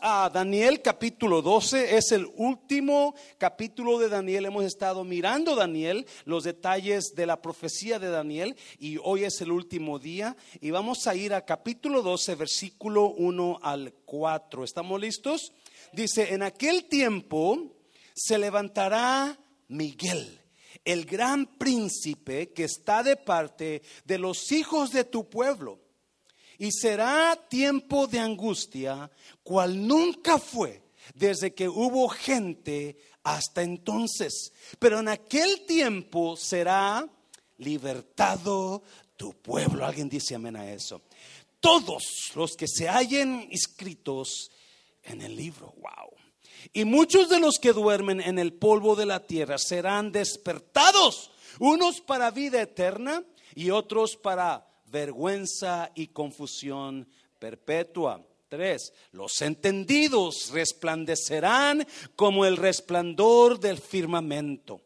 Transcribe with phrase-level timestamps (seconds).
[0.00, 4.46] A Daniel capítulo 12, es el último capítulo de Daniel.
[4.46, 9.50] Hemos estado mirando Daniel, los detalles de la profecía de Daniel y hoy es el
[9.50, 14.62] último día y vamos a ir a capítulo 12, versículo 1 al 4.
[14.62, 15.52] ¿Estamos listos?
[15.92, 17.74] Dice, en aquel tiempo
[18.14, 19.36] se levantará
[19.66, 20.40] Miguel,
[20.84, 25.81] el gran príncipe que está de parte de los hijos de tu pueblo
[26.58, 29.10] y será tiempo de angustia,
[29.42, 30.82] cual nunca fue
[31.14, 34.52] desde que hubo gente hasta entonces.
[34.78, 37.08] Pero en aquel tiempo será
[37.58, 38.82] libertado
[39.16, 39.84] tu pueblo.
[39.84, 41.02] Alguien dice amén a eso.
[41.60, 44.50] Todos los que se hallen inscritos
[45.04, 45.74] en el libro.
[45.76, 46.10] Wow.
[46.72, 52.00] Y muchos de los que duermen en el polvo de la tierra serán despertados, unos
[52.00, 53.24] para vida eterna
[53.54, 58.24] y otros para vergüenza y confusión perpetua.
[58.48, 64.82] Tres, los entendidos resplandecerán como el resplandor del firmamento,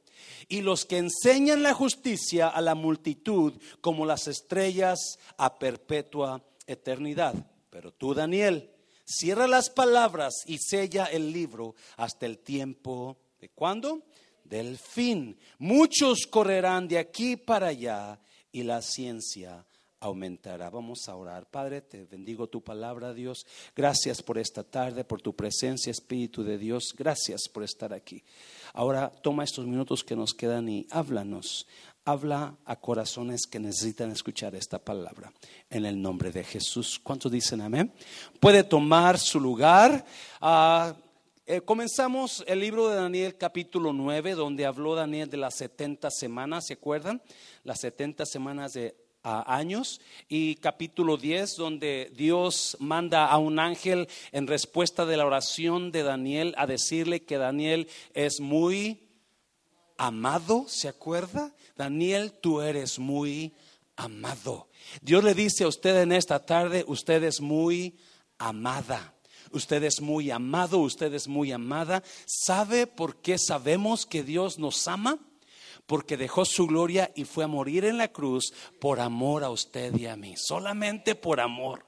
[0.49, 7.35] y los que enseñan la justicia a la multitud como las estrellas a perpetua eternidad.
[7.69, 8.71] Pero tú, Daniel,
[9.05, 14.03] cierra las palabras y sella el libro hasta el tiempo de cuándo?
[14.45, 15.37] Del fin.
[15.59, 18.21] Muchos correrán de aquí para allá
[18.53, 19.67] y la ciencia
[20.01, 20.71] aumentará.
[20.71, 21.51] Vamos a orar.
[21.51, 23.47] Padre, te bendigo tu palabra, Dios.
[23.75, 26.95] Gracias por esta tarde, por tu presencia, Espíritu de Dios.
[26.97, 28.23] Gracias por estar aquí.
[28.75, 31.67] Ahora toma estos minutos que nos quedan y háblanos.
[32.05, 35.33] Habla a corazones que necesitan escuchar esta palabra.
[35.71, 37.01] En el nombre de Jesús.
[37.03, 37.93] ¿Cuántos dicen amén?
[38.39, 40.05] Puede tomar su lugar.
[40.41, 40.95] Ah,
[41.49, 46.67] eh, comenzamos el libro de Daniel capítulo 9, donde habló Daniel de las 70 semanas,
[46.67, 47.23] ¿se acuerdan?
[47.63, 54.47] Las 70 semanas de años y capítulo 10 donde Dios manda a un ángel en
[54.47, 59.09] respuesta de la oración de Daniel a decirle que Daniel es muy
[59.99, 61.53] amado, ¿se acuerda?
[61.77, 63.53] Daniel, tú eres muy
[63.97, 64.69] amado.
[65.03, 67.99] Dios le dice a usted en esta tarde, usted es muy
[68.39, 69.13] amada.
[69.53, 72.03] Usted es muy amado, usted es muy amada.
[72.27, 75.19] ¿Sabe por qué sabemos que Dios nos ama?
[75.87, 79.97] Porque dejó su gloria y fue a morir en la cruz por amor a usted
[79.97, 81.87] y a mí, solamente por amor.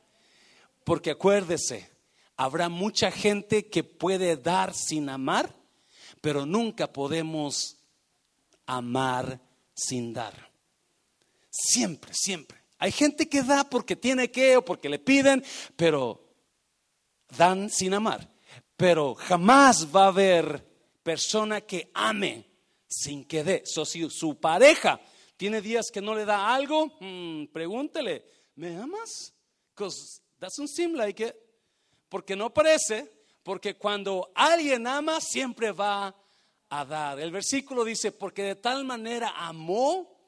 [0.84, 1.90] Porque acuérdese,
[2.36, 5.54] habrá mucha gente que puede dar sin amar,
[6.20, 7.76] pero nunca podemos
[8.66, 9.40] amar
[9.74, 10.50] sin dar.
[11.50, 12.58] Siempre, siempre.
[12.78, 15.44] Hay gente que da porque tiene que o porque le piden,
[15.76, 16.24] pero
[17.36, 18.28] dan sin amar.
[18.76, 20.64] Pero jamás va a haber
[21.02, 22.47] persona que ame
[22.88, 23.62] sin que dé.
[23.64, 25.00] si su pareja
[25.36, 28.24] tiene días que no le da algo, hmm, pregúntele,
[28.56, 29.32] ¿me amas?
[29.74, 31.34] Because doesn't seem like it.
[32.08, 33.12] Porque no parece,
[33.42, 36.14] porque cuando alguien ama, siempre va
[36.70, 37.20] a dar.
[37.20, 40.18] El versículo dice, porque de tal manera amó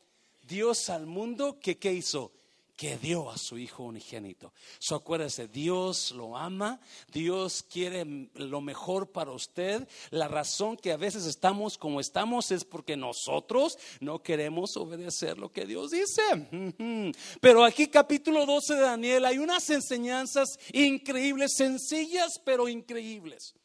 [0.43, 2.33] Dios al mundo que ¿qué hizo?
[2.81, 4.55] Que dio a su Hijo unigénito.
[4.79, 6.81] So acuérdese, Dios lo ama,
[7.13, 9.87] Dios quiere lo mejor para usted.
[10.09, 15.53] La razón que a veces estamos como estamos es porque nosotros no queremos obedecer lo
[15.53, 16.23] que Dios dice.
[17.43, 23.57] Pero aquí capítulo 12 de Daniel hay unas enseñanzas increíbles, sencillas pero increíbles.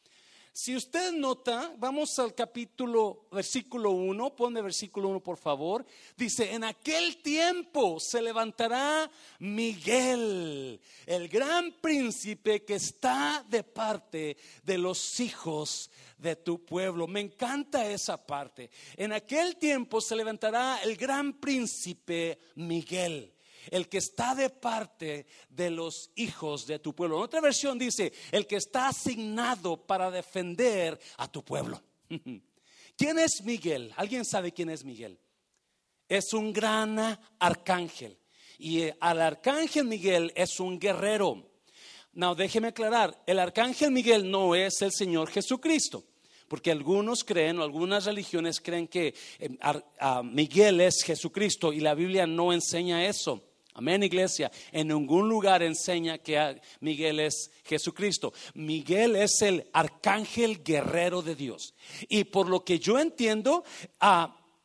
[0.56, 5.84] Si usted nota, vamos al capítulo, versículo 1, pone versículo 1 por favor.
[6.16, 14.78] Dice, en aquel tiempo se levantará Miguel, el gran príncipe que está de parte de
[14.78, 17.06] los hijos de tu pueblo.
[17.06, 18.70] Me encanta esa parte.
[18.96, 23.35] En aquel tiempo se levantará el gran príncipe Miguel
[23.70, 27.16] el que está de parte de los hijos de tu pueblo.
[27.18, 31.82] En otra versión dice, el que está asignado para defender a tu pueblo.
[32.96, 33.92] ¿Quién es Miguel?
[33.96, 35.18] ¿Alguien sabe quién es Miguel?
[36.08, 38.18] Es un gran arcángel.
[38.58, 41.50] Y eh, al arcángel Miguel es un guerrero.
[42.12, 46.04] No, déjeme aclarar, el arcángel Miguel no es el Señor Jesucristo.
[46.48, 49.50] Porque algunos creen, o algunas religiones creen que eh,
[50.24, 53.45] Miguel es Jesucristo y la Biblia no enseña eso.
[53.78, 54.50] Amén, iglesia.
[54.72, 58.32] En ningún lugar enseña que Miguel es Jesucristo.
[58.54, 61.74] Miguel es el arcángel guerrero de Dios.
[62.08, 63.64] Y por lo que yo entiendo,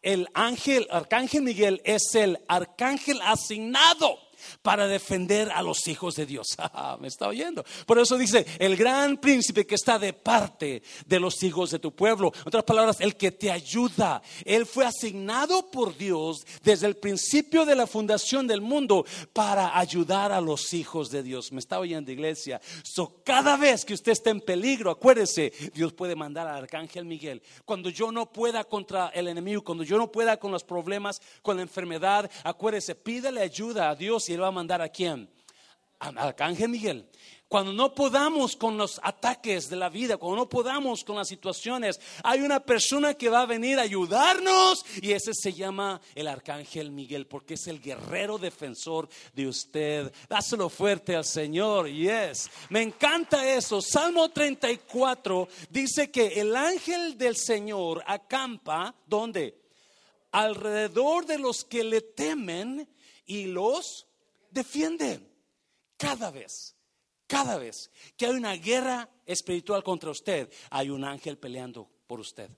[0.01, 4.17] el ángel, arcángel Miguel es el arcángel asignado
[4.61, 6.47] para defender a los hijos de Dios.
[6.73, 7.65] Ah, me está oyendo.
[7.85, 11.93] Por eso dice, el gran príncipe que está de parte de los hijos de tu
[11.93, 12.31] pueblo.
[12.35, 14.21] En otras palabras, el que te ayuda.
[14.45, 20.31] Él fue asignado por Dios desde el principio de la fundación del mundo para ayudar
[20.31, 21.51] a los hijos de Dios.
[21.51, 22.61] Me está oyendo, iglesia.
[22.83, 27.41] So, cada vez que usted esté en peligro, acuérdese, Dios puede mandar al arcángel Miguel.
[27.65, 31.57] Cuando yo no pueda contra el enemigo, cuando yo no pueda con los problemas, con
[31.57, 35.29] la enfermedad, acuérdese, pídele ayuda a Dios Él va a mandar a quién?
[35.99, 37.09] Al arcángel Miguel.
[37.51, 41.99] Cuando no podamos con los ataques de la vida, cuando no podamos con las situaciones,
[42.23, 46.91] hay una persona que va a venir a ayudarnos y ese se llama el arcángel
[46.91, 50.13] Miguel, porque es el guerrero defensor de usted.
[50.29, 52.49] Dáselo fuerte al Señor, yes.
[52.69, 53.81] Me encanta eso.
[53.81, 59.59] Salmo 34 dice que el ángel del Señor acampa, ¿dónde?
[60.31, 62.87] Alrededor de los que le temen
[63.25, 64.07] y los
[64.51, 65.19] defiende.
[65.97, 66.75] Cada vez
[67.31, 72.49] cada vez que hay una guerra espiritual contra usted, hay un ángel peleando por usted.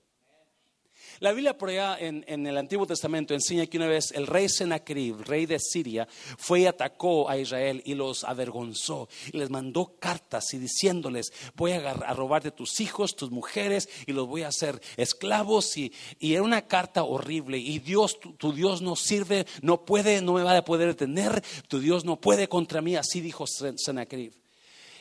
[1.20, 5.20] La Biblia por allá en, el Antiguo Testamento enseña que una vez el rey Sennacherib,
[5.22, 6.08] rey de Siria,
[6.38, 11.72] fue y atacó a Israel y los avergonzó y les mandó cartas y diciéndoles, voy
[11.72, 16.42] a, robar de tus hijos, tus mujeres y los voy a hacer esclavos y, era
[16.42, 20.56] una carta horrible y Dios, tu, tu, Dios no sirve, no puede, no me va
[20.56, 24.43] a poder detener, tu Dios no puede contra mí, así dijo Sennacherib.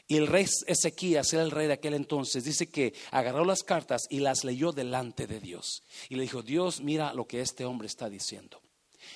[0.07, 2.43] Y el rey Ezequías era el rey de aquel entonces.
[2.43, 5.83] Dice que agarró las cartas y las leyó delante de Dios.
[6.09, 8.61] Y le dijo, Dios, mira lo que este hombre está diciendo.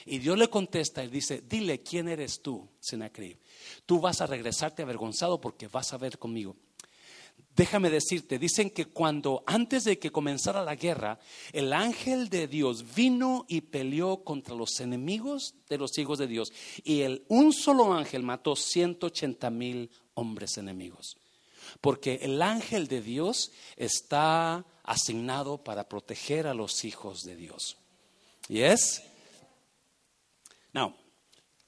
[0.05, 3.37] Y Dios le contesta y dice, dile quién eres tú, Sennacherib.
[3.85, 6.55] Tú vas a regresarte avergonzado porque vas a ver conmigo.
[7.55, 11.19] Déjame decirte, dicen que cuando antes de que comenzara la guerra,
[11.53, 16.53] el ángel de Dios vino y peleó contra los enemigos de los hijos de Dios.
[16.83, 21.15] Y el, un solo ángel mató 180 mil hombres enemigos.
[21.79, 27.77] Porque el ángel de Dios está asignado para proteger a los hijos de Dios.
[28.47, 29.03] ¿Yes?
[30.73, 30.95] Now,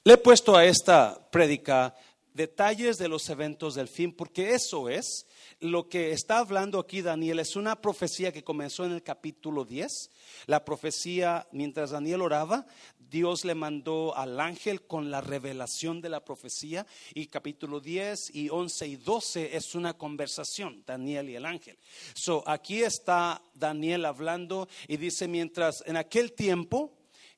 [0.04, 1.96] le he puesto a esta prédica
[2.34, 5.28] detalles de los eventos del fin, porque eso es
[5.60, 7.40] lo que está hablando aquí Daniel.
[7.40, 10.10] Es una profecía que comenzó en el capítulo 10.
[10.46, 12.66] La profecía, mientras Daniel oraba,
[13.10, 18.50] Dios le mandó al ángel con la revelación de la profecía y capítulo 10 y
[18.50, 21.78] 11 y 12 es una conversación, Daniel y el ángel.
[22.14, 26.94] So, aquí está Daniel hablando y dice, mientras en aquel tiempo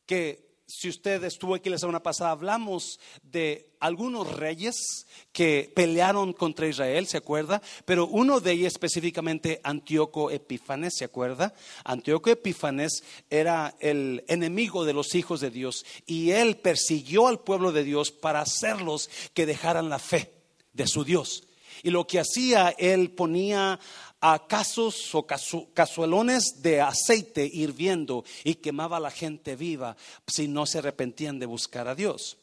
[0.06, 6.68] que si usted estuvo aquí la semana pasada, hablamos de algunos reyes que pelearon contra
[6.68, 7.62] Israel, ¿se acuerda?
[7.86, 11.54] Pero uno de ellos específicamente, Antíoco Epífanes, ¿se acuerda?
[11.84, 17.72] Antíoco Epífanes era el enemigo de los hijos de Dios y él persiguió al pueblo
[17.72, 20.32] de Dios para hacerlos que dejaran la fe
[20.74, 21.44] de su Dios.
[21.84, 23.80] Y lo que hacía, él ponía
[24.22, 29.98] a casos o cazuelones de aceite hirviendo y quemaba a la gente viva
[30.28, 32.38] si no se arrepentían de buscar a Dios.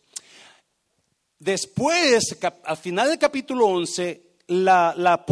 [1.38, 5.24] Después, al final del capítulo 11, la,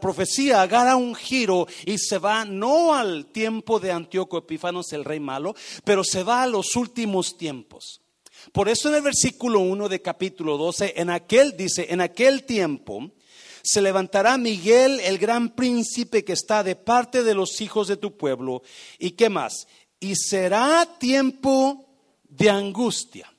[0.00, 5.20] profecía agarra un giro y se va no al tiempo de Antíoco Epífanos, el rey
[5.20, 5.54] malo,
[5.84, 8.00] pero se va a los últimos tiempos.
[8.52, 13.10] Por eso en el versículo 1 de capítulo 12, en aquel dice, en aquel tiempo,
[13.62, 18.16] se levantará Miguel, el gran príncipe que está de parte de los hijos de tu
[18.16, 18.62] pueblo.
[18.98, 19.66] ¿Y qué más?
[20.00, 21.86] Y será tiempo
[22.24, 23.32] de angustia,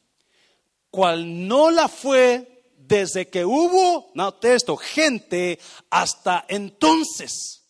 [0.89, 5.59] cual no la fue desde que hubo, no, esto, gente
[5.89, 7.63] hasta entonces.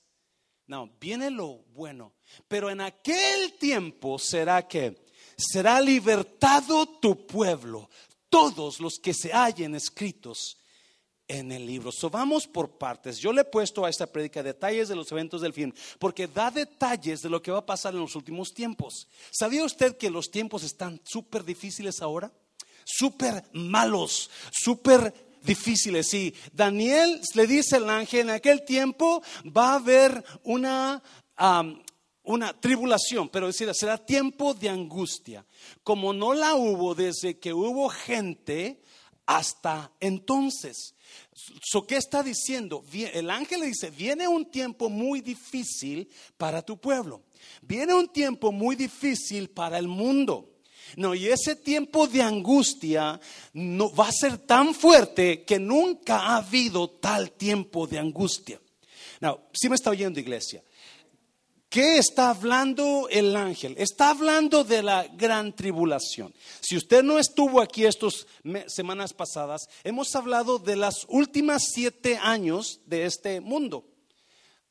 [0.68, 2.14] No, viene lo bueno,
[2.48, 5.04] pero en aquel tiempo será que
[5.38, 7.90] será libertado tu pueblo,
[8.30, 10.58] todos los que se hallen escritos
[11.28, 11.92] en el libro.
[11.92, 13.18] So, vamos por partes.
[13.18, 16.52] Yo le he puesto a esta predica detalles de los eventos del fin, porque da
[16.52, 19.08] detalles de lo que va a pasar en los últimos tiempos.
[19.32, 22.32] ¿Sabía usted que los tiempos están súper difíciles ahora?
[22.86, 25.14] Súper malos, súper
[25.44, 26.14] difíciles.
[26.14, 31.02] Y Daniel le dice al ángel, en aquel tiempo va a haber una...
[32.26, 35.46] una tribulación, pero decir, será tiempo de angustia,
[35.84, 38.82] como no la hubo desde que hubo gente
[39.26, 40.93] hasta entonces.
[41.88, 42.84] ¿Qué está diciendo?
[42.92, 47.24] El ángel le dice, viene un tiempo muy difícil para tu pueblo.
[47.62, 50.50] Viene un tiempo muy difícil para el mundo.
[50.96, 53.20] No, y ese tiempo de angustia
[53.54, 58.62] no, va a ser tan fuerte que nunca ha habido tal tiempo de angustia.
[59.20, 60.64] No, si me está oyendo iglesia.
[61.74, 63.74] ¿Qué está hablando el ángel?
[63.80, 66.32] Está hablando de la gran tribulación.
[66.62, 68.28] Si usted no estuvo aquí estas
[68.68, 73.88] semanas pasadas, hemos hablado de las últimas siete años de este mundo.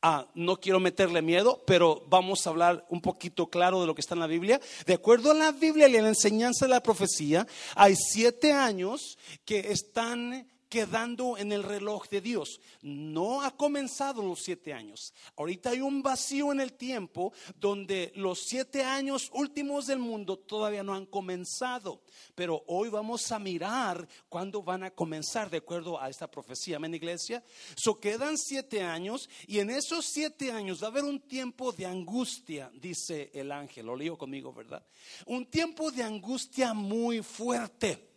[0.00, 4.00] Ah, no quiero meterle miedo, pero vamos a hablar un poquito claro de lo que
[4.00, 4.60] está en la Biblia.
[4.86, 9.18] De acuerdo a la Biblia y a la enseñanza de la profecía, hay siete años
[9.44, 12.58] que están quedando en el reloj de Dios.
[12.80, 15.12] No ha comenzado los siete años.
[15.36, 20.82] Ahorita hay un vacío en el tiempo donde los siete años últimos del mundo todavía
[20.82, 22.00] no han comenzado.
[22.34, 26.76] Pero hoy vamos a mirar cuándo van a comenzar de acuerdo a esta profecía.
[26.76, 27.44] Amén, iglesia.
[27.76, 31.84] So quedan siete años y en esos siete años va a haber un tiempo de
[31.84, 33.84] angustia, dice el ángel.
[33.84, 34.82] Lo leo conmigo, ¿verdad?
[35.26, 38.08] Un tiempo de angustia muy fuerte.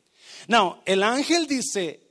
[0.48, 2.05] Now, el ángel dice,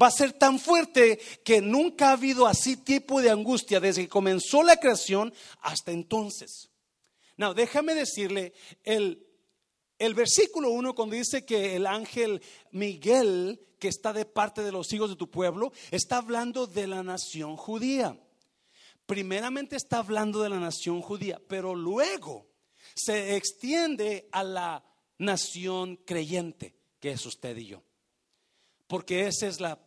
[0.00, 4.08] va a ser tan fuerte que nunca ha habido así tipo de angustia desde que
[4.08, 6.70] comenzó la creación hasta entonces.
[7.36, 8.52] No, déjame decirle,
[8.84, 9.26] el,
[9.98, 14.92] el versículo 1 cuando dice que el ángel Miguel, que está de parte de los
[14.92, 18.18] hijos de tu pueblo, está hablando de la nación judía.
[19.06, 22.46] Primeramente está hablando de la nación judía, pero luego
[22.94, 24.84] se extiende a la
[25.18, 27.82] nación creyente, que es usted y yo
[28.88, 29.78] porque esa es la,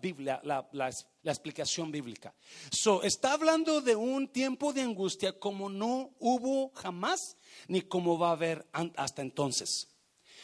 [0.00, 0.90] Biblia, la,
[1.24, 2.34] explicación bíblica.
[2.70, 7.36] So, está hablando de un tiempo de angustia como no hubo jamás,
[7.68, 8.66] ni como va a haber
[8.96, 9.88] hasta entonces.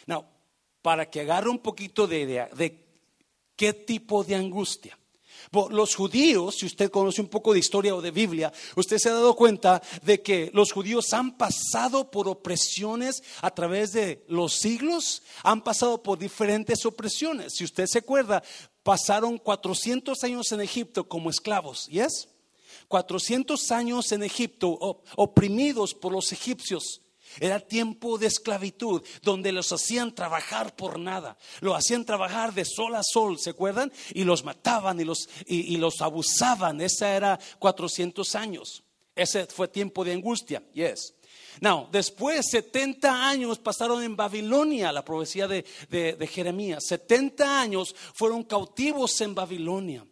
[0.07, 0.25] Now,
[0.83, 2.85] para que agarre un poquito de idea de
[3.57, 4.99] qué tipo de angustia.
[5.71, 9.15] Los judíos, si usted conoce un poco de historia o de Biblia, usted se ha
[9.15, 15.23] dado cuenta de que los judíos han pasado por opresiones a través de los siglos,
[15.43, 17.55] han pasado por diferentes opresiones.
[17.55, 18.43] Si usted se acuerda,
[18.85, 22.29] pasaron 400 años en Egipto como esclavos, ¿yes?
[22.87, 27.01] 400 años en Egipto oprimidos por los egipcios.
[27.41, 31.37] Era tiempo de esclavitud, donde los hacían trabajar por nada.
[31.61, 33.93] Lo hacían trabajar de sol a sol, ¿se acuerdan?
[34.13, 36.81] Y los mataban y los, y, los abusaban.
[36.81, 38.85] Esa era 400 años.
[39.17, 41.15] Ese fue tiempo de angustia, yes.
[41.61, 46.85] Now, después 70 años pasaron en Babilonia, la profecía de, de Jeremías.
[46.87, 50.07] 70 años fueron cautivos en Babilonia.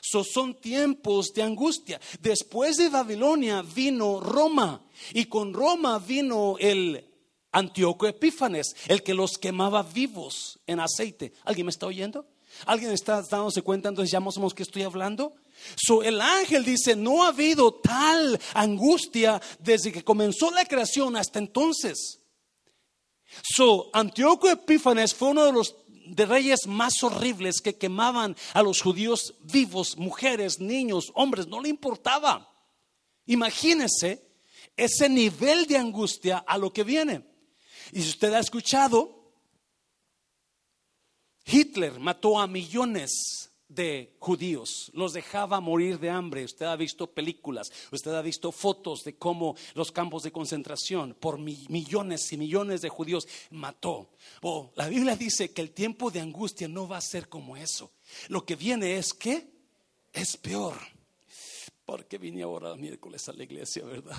[0.00, 2.00] son tiempos de angustia.
[2.20, 4.82] Después de Babilonia vino Roma
[5.12, 7.06] y con Roma vino el
[7.52, 11.32] Antíoco Epífanes, el que los quemaba vivos en aceite.
[11.44, 12.26] ¿Alguien me está oyendo?
[12.66, 14.20] ¿Alguien está dándose cuenta entonces ya
[14.54, 15.34] que estoy hablando?
[15.76, 21.38] So, el ángel dice, no ha habido tal angustia desde que comenzó la creación hasta
[21.38, 22.20] entonces.
[23.42, 25.76] So, Antíoco Epífanes fue uno de los
[26.06, 31.68] de reyes más horribles que quemaban a los judíos vivos, mujeres, niños, hombres, no le
[31.68, 32.52] importaba.
[33.26, 34.26] Imagínese
[34.76, 37.24] ese nivel de angustia a lo que viene.
[37.92, 39.32] Y si usted ha escuchado,
[41.44, 46.44] Hitler mató a millones de judíos, los dejaba morir de hambre.
[46.44, 51.38] Usted ha visto películas, usted ha visto fotos de cómo los campos de concentración por
[51.38, 54.10] millones y millones de judíos mató.
[54.42, 57.92] Oh, la Biblia dice que el tiempo de angustia no va a ser como eso.
[58.28, 59.48] Lo que viene es que
[60.12, 60.76] es peor.
[61.84, 64.16] Porque vine ahora miércoles a la iglesia, ¿verdad?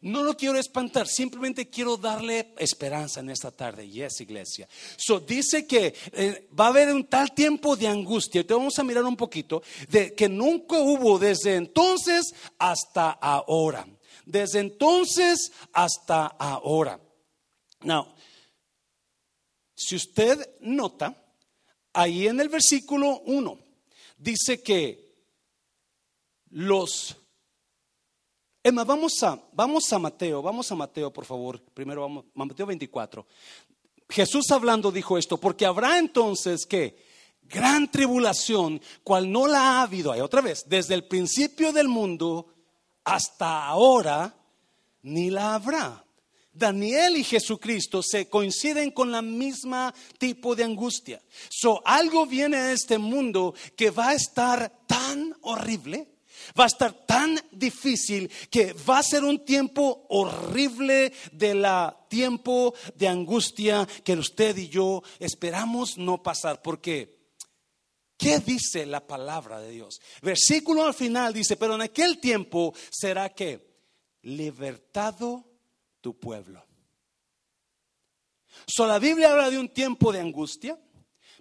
[0.00, 3.84] No lo quiero espantar, simplemente quiero darle esperanza en esta tarde.
[3.84, 4.68] Y es iglesia.
[4.96, 8.46] So, dice que eh, va a haber un tal tiempo de angustia.
[8.46, 13.88] Te vamos a mirar un poquito de que nunca hubo desde entonces hasta ahora.
[14.24, 17.00] Desde entonces hasta ahora.
[17.80, 18.14] Now,
[19.74, 21.16] si usted nota,
[21.92, 23.58] ahí en el versículo 1
[24.16, 25.08] dice que
[26.50, 27.16] los
[28.62, 31.60] Emma, vamos a, vamos a Mateo, vamos a Mateo, por favor.
[31.74, 33.26] Primero vamos a Mateo 24.
[34.08, 36.96] Jesús hablando dijo esto, porque habrá entonces que
[37.42, 42.54] gran tribulación, cual no la ha habido, ahí otra vez, desde el principio del mundo
[43.04, 44.34] hasta ahora,
[45.02, 46.04] ni la habrá.
[46.52, 51.22] Daniel y Jesucristo se coinciden con la misma tipo de angustia.
[51.48, 56.17] So, algo viene a este mundo que va a estar tan horrible
[56.58, 62.74] Va a estar tan difícil que va a ser un tiempo horrible de la tiempo
[62.94, 66.62] de angustia que usted y yo esperamos no pasar.
[66.62, 67.18] Porque,
[68.16, 70.00] ¿qué dice la palabra de Dios?
[70.22, 73.68] Versículo al final dice, pero en aquel tiempo será que
[74.22, 75.44] libertado
[76.00, 76.64] tu pueblo.
[78.66, 80.78] So, la Biblia habla de un tiempo de angustia.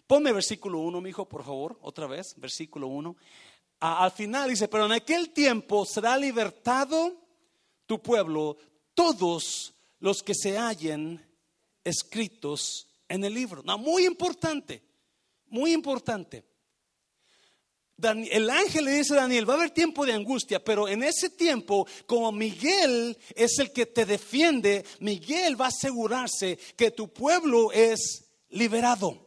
[0.06, 3.16] Ponme versículo 1, mi hijo, por favor, otra vez, versículo 1
[3.80, 7.16] al final dice, pero en aquel tiempo será libertado
[7.86, 8.58] tu pueblo
[8.94, 11.24] todos los que se hallen
[11.84, 13.62] escritos en el libro.
[13.64, 14.82] No, muy importante,
[15.48, 16.44] muy importante.
[18.02, 21.30] el ángel le dice a Daniel, va a haber tiempo de angustia, pero en ese
[21.30, 27.72] tiempo, como Miguel es el que te defiende, Miguel va a asegurarse que tu pueblo
[27.72, 29.26] es liberado.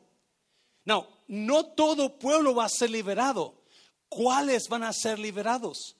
[0.84, 3.59] No, no todo pueblo va a ser liberado.
[4.10, 5.96] ¿Cuáles van a ser liberados?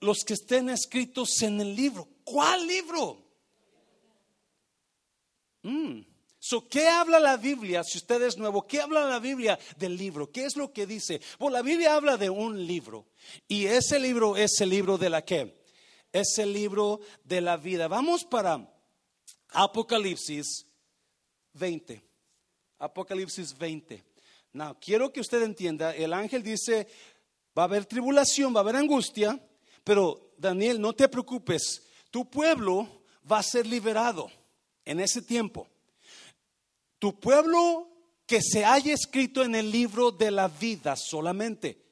[0.00, 2.06] Los que estén escritos en el libro.
[2.24, 3.24] ¿Cuál libro?
[5.62, 6.00] Mm.
[6.70, 7.82] ¿Qué habla la Biblia?
[7.84, 10.30] Si usted es nuevo, ¿qué habla la Biblia del libro?
[10.30, 11.20] ¿Qué es lo que dice?
[11.38, 13.06] Bueno, la Biblia habla de un libro.
[13.46, 15.62] Y ese libro es el libro de la qué?
[16.12, 17.86] Es el libro de la vida.
[17.86, 18.68] Vamos para
[19.50, 20.66] Apocalipsis
[21.52, 22.02] 20.
[22.78, 24.02] Apocalipsis 20.
[24.52, 26.88] No, quiero que usted entienda, el ángel dice,
[27.56, 29.38] va a haber tribulación, va a haber angustia,
[29.84, 32.88] pero Daniel, no te preocupes, tu pueblo
[33.30, 34.30] va a ser liberado
[34.84, 35.68] en ese tiempo.
[36.98, 37.88] Tu pueblo
[38.26, 41.87] que se haya escrito en el libro de la vida solamente.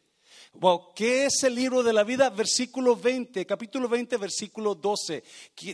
[0.94, 2.30] ¿Qué es el libro de la vida?
[2.30, 5.22] Versículo 20, capítulo 20, versículo 12.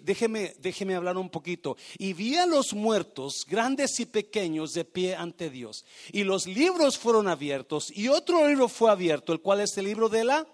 [0.03, 1.77] Déjeme, déjeme hablar un poquito.
[1.99, 5.85] Y vi a los muertos, grandes y pequeños, de pie ante Dios.
[6.11, 7.93] Y los libros fueron abiertos.
[7.97, 10.47] Y otro libro fue abierto, el cual es el libro de la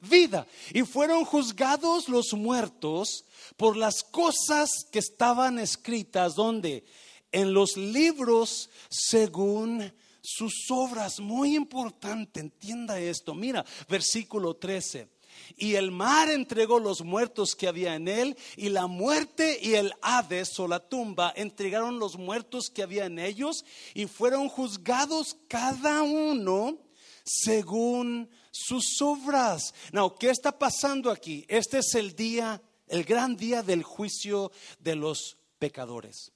[0.00, 0.46] vida.
[0.72, 3.24] Y fueron juzgados los muertos
[3.56, 6.84] por las cosas que estaban escritas, donde
[7.30, 11.20] en los libros según sus obras.
[11.20, 13.34] Muy importante, entienda esto.
[13.34, 15.08] Mira, versículo 13.
[15.56, 19.92] Y el mar entregó los muertos que había en él, y la muerte y el
[20.02, 26.02] Hades o la tumba entregaron los muertos que había en ellos, y fueron juzgados cada
[26.02, 26.78] uno
[27.24, 29.74] según sus obras.
[29.92, 31.44] No, ¿qué está pasando aquí?
[31.48, 36.32] Este es el día, el gran día del juicio de los pecadores.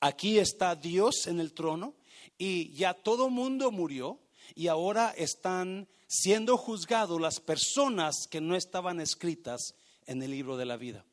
[0.00, 1.94] Aquí está Dios en el trono
[2.38, 4.20] y ya todo mundo murió
[4.54, 9.74] y ahora están siendo juzgados las personas que no estaban escritas
[10.06, 11.04] en el libro de la vida.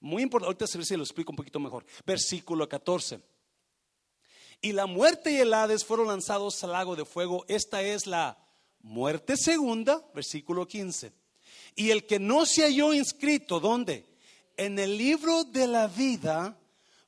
[0.00, 1.86] Muy importante, ahorita se lo explico un poquito mejor.
[2.04, 3.20] Versículo 14.
[4.60, 7.44] Y la muerte y el Hades fueron lanzados al lago de fuego.
[7.48, 8.38] Esta es la
[8.82, 11.12] muerte segunda, versículo 15.
[11.74, 14.04] Y el que no se halló inscrito, ¿dónde?
[14.56, 16.58] En el libro de la vida,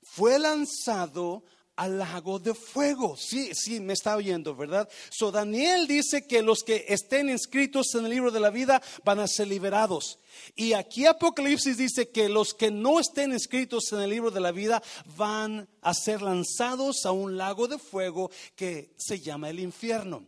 [0.02, 1.44] fue lanzado
[1.78, 3.16] al lago de fuego.
[3.16, 4.88] Sí, sí, me está oyendo, ¿verdad?
[5.10, 9.20] So Daniel dice que los que estén inscritos en el libro de la vida van
[9.20, 10.18] a ser liberados.
[10.56, 14.50] Y aquí Apocalipsis dice que los que no estén inscritos en el libro de la
[14.50, 14.82] vida
[15.16, 20.26] van a ser lanzados a un lago de fuego que se llama el infierno.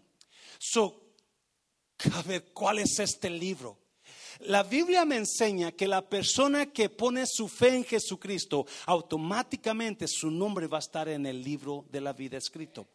[0.61, 1.03] So,
[2.13, 3.77] a ver, ¿cuál es este libro?
[4.47, 10.31] La Biblia me enseña que la persona que pone su fe en Jesucristo, automáticamente su
[10.31, 12.87] nombre va a estar en el libro de la vida escrito.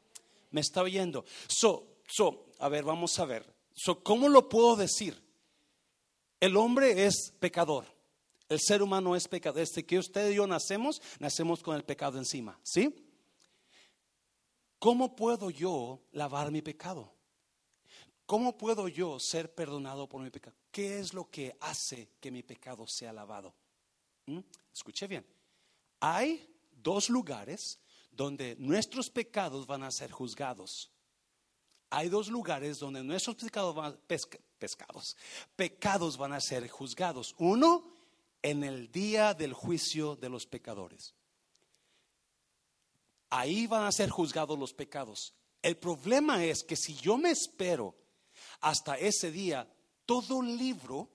[0.52, 1.26] ¿Me está oyendo?
[1.48, 3.46] So, so, a ver, vamos a ver.
[3.74, 5.22] So, ¿cómo lo puedo decir?
[6.40, 7.86] El hombre es pecador.
[8.50, 9.60] El ser humano es pecador.
[9.60, 12.60] Desde que usted y yo nacemos, nacemos con el pecado encima.
[12.64, 12.94] ¿Sí?
[14.80, 17.15] ¿Cómo puedo yo lavar mi pecado?
[18.26, 20.56] ¿Cómo puedo yo ser perdonado por mi pecado?
[20.72, 23.54] ¿Qué es lo que hace que mi pecado sea lavado?
[24.26, 24.40] ¿Mm?
[24.74, 25.26] Escuche bien.
[26.00, 27.80] Hay dos lugares
[28.12, 30.92] donde nuestros pecados van a ser juzgados.
[31.92, 33.98] Hay dos lugares donde nuestros pecados van,
[34.58, 35.16] pescados,
[35.56, 37.36] pecados van a ser juzgados.
[37.38, 37.92] Uno,
[38.42, 41.14] en el día del juicio de los pecadores.
[43.30, 45.34] Ahí van a ser juzgados los pecados.
[45.62, 47.96] El problema es que si yo me espero
[48.66, 49.72] hasta ese día,
[50.08, 51.12] todo libro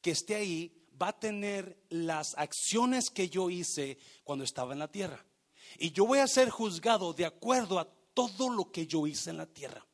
[0.00, 4.86] que esté ahí va a tener las acciones que yo hice cuando estaba en la
[4.86, 5.26] tierra.
[5.80, 9.38] Y yo voy a ser juzgado de acuerdo a todo lo que yo hice en
[9.38, 9.84] la tierra.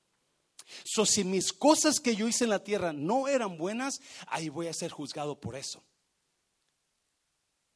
[0.85, 4.67] So, si mis cosas que yo hice en la tierra no eran buenas, ahí voy
[4.67, 5.83] a ser juzgado por eso.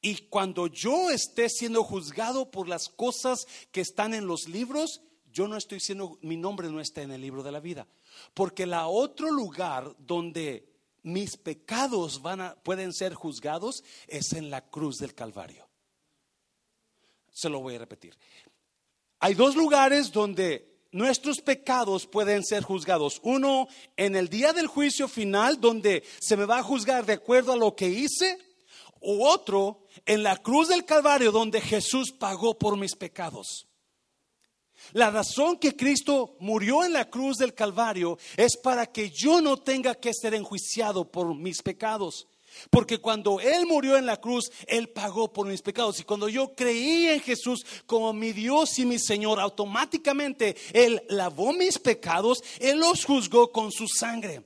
[0.02, 5.00] Y cuando yo esté siendo juzgado por las cosas que están en los libros,
[5.32, 7.86] yo no estoy siendo, mi nombre no está en el libro de la vida.
[8.34, 10.68] Porque la otro lugar donde
[11.02, 15.68] mis pecados van pueden ser juzgados es en la cruz del Calvario.
[17.30, 18.16] Se lo voy a repetir.
[19.18, 23.18] Hay dos lugares donde nuestros pecados pueden ser juzgados.
[23.22, 27.52] Uno en el día del juicio final, donde se me va a juzgar de acuerdo
[27.52, 28.38] a lo que hice.
[29.00, 33.66] O otro en la cruz del Calvario, donde Jesús pagó por mis pecados.
[34.92, 39.56] La razón que Cristo murió en la cruz del Calvario es para que yo no
[39.56, 42.26] tenga que ser enjuiciado por mis pecados.
[42.70, 45.98] Porque cuando Él murió en la cruz, Él pagó por mis pecados.
[46.00, 51.52] Y cuando yo creí en Jesús como mi Dios y mi Señor, automáticamente Él lavó
[51.52, 54.42] mis pecados, Él los juzgó con su sangre.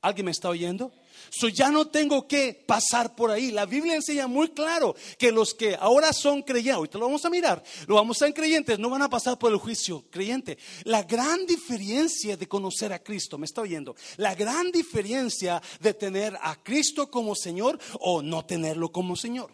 [0.00, 0.92] ¿Alguien me está oyendo?
[1.28, 3.50] So ya no tengo que pasar por ahí.
[3.50, 7.30] La Biblia enseña muy claro que los que ahora son creyentes, ahorita lo vamos a
[7.30, 10.58] mirar, lo vamos a en creyentes, no van a pasar por el juicio creyente.
[10.84, 16.38] La gran diferencia de conocer a Cristo, me está oyendo, la gran diferencia de tener
[16.40, 19.52] a Cristo como Señor o no tenerlo como Señor.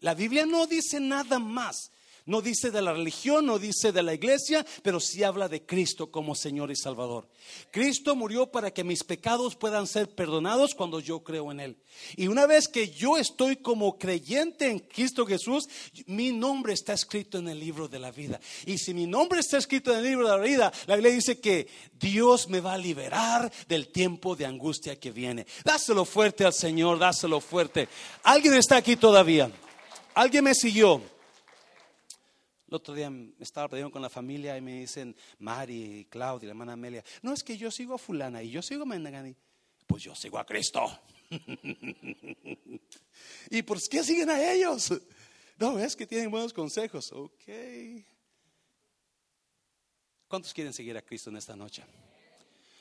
[0.00, 1.90] La Biblia no dice nada más
[2.26, 6.10] no dice de la religión, no dice de la iglesia, pero sí habla de Cristo
[6.10, 7.28] como Señor y Salvador.
[7.70, 11.76] Cristo murió para que mis pecados puedan ser perdonados cuando yo creo en Él.
[12.16, 15.68] Y una vez que yo estoy como creyente en Cristo Jesús,
[16.06, 18.40] mi nombre está escrito en el libro de la vida.
[18.66, 21.40] Y si mi nombre está escrito en el libro de la vida, la Biblia dice
[21.40, 25.46] que Dios me va a liberar del tiempo de angustia que viene.
[25.64, 27.88] Dáselo fuerte al Señor, dáselo fuerte.
[28.24, 29.50] ¿Alguien está aquí todavía?
[30.14, 31.15] ¿Alguien me siguió?
[32.76, 33.10] Otro día
[33.40, 37.42] estaba perdiendo con la familia y me dicen Mari, Claudia, la hermana Amelia, no es
[37.42, 39.34] que yo sigo a fulana y yo sigo a Mendagani.
[39.86, 40.82] Pues yo sigo a Cristo.
[43.50, 44.92] ¿Y por qué siguen a ellos?
[45.58, 47.10] No, es que tienen buenos consejos.
[47.12, 47.44] Ok.
[50.28, 51.82] ¿Cuántos quieren seguir a Cristo en esta noche?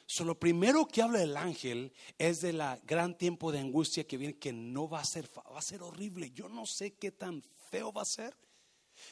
[0.08, 4.18] So, lo primero que habla el ángel es de la gran tiempo de angustia que
[4.18, 6.32] viene, que no va a ser, va a ser horrible.
[6.32, 8.36] Yo no sé qué tan feo va a ser.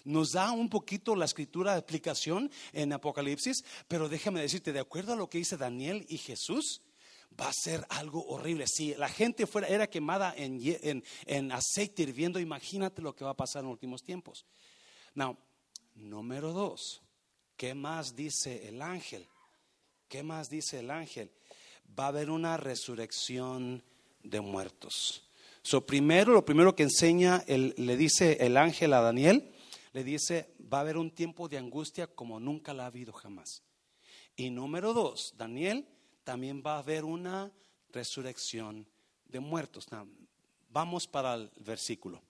[0.04, 5.14] Nos da un poquito la escritura de explicación en Apocalipsis, pero déjame decirte, de acuerdo
[5.14, 6.82] a lo que dice Daniel y Jesús,
[7.40, 8.66] va a ser algo horrible.
[8.68, 13.38] Si la gente fuera, era quemada en, en, aceite hirviendo, imagínate lo que va a
[13.38, 14.46] pasar en los últimos tiempos.
[15.16, 15.38] Now,
[15.96, 17.02] número dos,
[17.56, 19.28] ¿qué más dice el ángel?
[20.08, 21.32] ¿Qué más dice el ángel?
[21.98, 23.84] Va a haber una resurrección
[24.22, 25.24] de muertos.
[25.62, 29.53] So, primero, lo primero que enseña, le dice el ángel a Daniel,
[29.94, 33.62] le dice, va a haber un tiempo de angustia como nunca la ha habido jamás.
[34.36, 35.88] Y número dos, Daniel,
[36.24, 37.52] también va a haber una
[37.90, 38.88] resurrección
[39.26, 39.88] de muertos.
[40.70, 42.24] vamos para el versículo.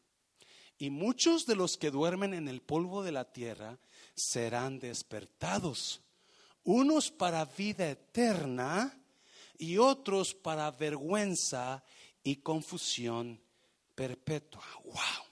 [0.78, 3.80] Y muchos de los que duermen en el polvo de la tierra
[4.13, 6.02] serán despertados,
[6.65, 9.02] unos para vida eterna
[9.58, 11.82] y otros para vergüenza
[12.23, 13.41] y confusión
[13.95, 14.65] perpetua.
[14.84, 15.26] Wow.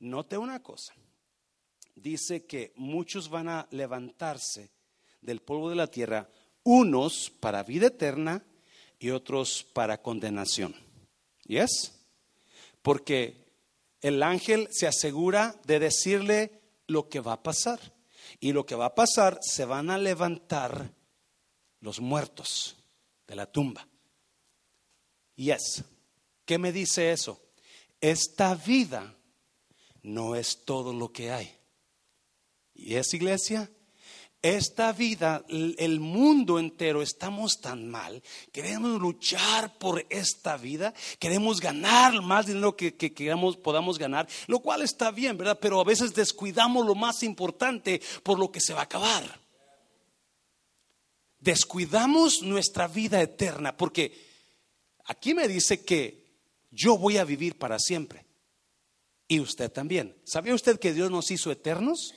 [0.00, 0.94] Note una cosa
[1.94, 4.70] dice que muchos van a levantarse
[5.20, 6.28] del polvo de la tierra,
[6.62, 8.44] unos para vida eterna
[8.98, 10.74] y otros para condenación.
[11.46, 11.92] ¿Yes?
[12.82, 13.44] Porque
[14.00, 17.80] el ángel se asegura de decirle lo que va a pasar.
[18.40, 20.90] Y lo que va a pasar, se van a levantar
[21.80, 22.76] los muertos
[23.26, 23.86] de la tumba.
[25.36, 25.84] Yes.
[26.44, 27.40] ¿Qué me dice eso?
[28.00, 29.14] Esta vida
[30.02, 31.54] no es todo lo que hay.
[32.74, 33.70] ¿Y es iglesia?
[34.42, 38.22] Esta vida, el mundo entero, estamos tan mal.
[38.52, 40.92] Queremos luchar por esta vida.
[41.18, 44.28] Queremos ganar más dinero que, que queramos, podamos ganar.
[44.46, 45.58] Lo cual está bien, ¿verdad?
[45.58, 49.40] Pero a veces descuidamos lo más importante por lo que se va a acabar.
[51.38, 53.74] Descuidamos nuestra vida eterna.
[53.74, 54.12] Porque
[55.06, 56.22] aquí me dice que
[56.70, 58.26] yo voy a vivir para siempre.
[59.26, 60.14] Y usted también.
[60.24, 62.14] ¿Sabía usted que Dios nos hizo eternos?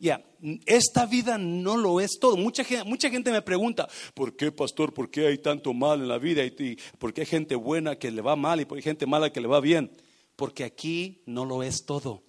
[0.00, 0.24] Ya,
[0.64, 2.38] esta vida no lo es todo.
[2.38, 4.94] Mucha gente, mucha gente me pregunta, ¿por qué, pastor?
[4.94, 6.42] ¿Por qué hay tanto mal en la vida?
[6.42, 9.04] ¿Y por qué hay gente buena que le va mal y por qué hay gente
[9.04, 9.92] mala que le va bien?
[10.36, 12.22] Porque aquí no lo es todo.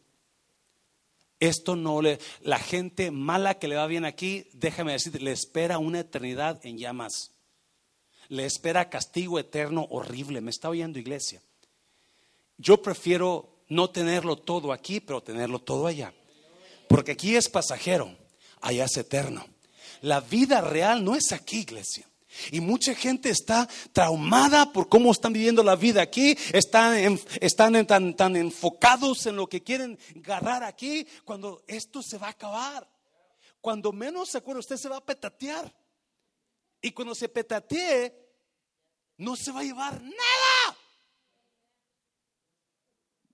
[1.39, 5.79] Esto no le, la gente mala que le va bien aquí, déjame decirte, le espera
[5.79, 7.31] una eternidad en llamas.
[8.27, 10.41] Le espera castigo eterno horrible.
[10.41, 11.41] ¿Me está oyendo, iglesia?
[12.57, 16.13] Yo prefiero no tenerlo todo aquí, pero tenerlo todo allá.
[16.91, 18.13] Porque aquí es pasajero,
[18.59, 19.47] allá es eterno.
[20.01, 22.05] La vida real no es aquí, iglesia.
[22.51, 28.13] Y mucha gente está traumada por cómo están viviendo la vida aquí, están, están tan,
[28.15, 32.89] tan enfocados en lo que quieren agarrar aquí, cuando esto se va a acabar.
[33.61, 35.73] Cuando menos se acuerda, usted se va a petatear.
[36.81, 38.13] Y cuando se petatee,
[39.17, 40.77] no se va a llevar nada.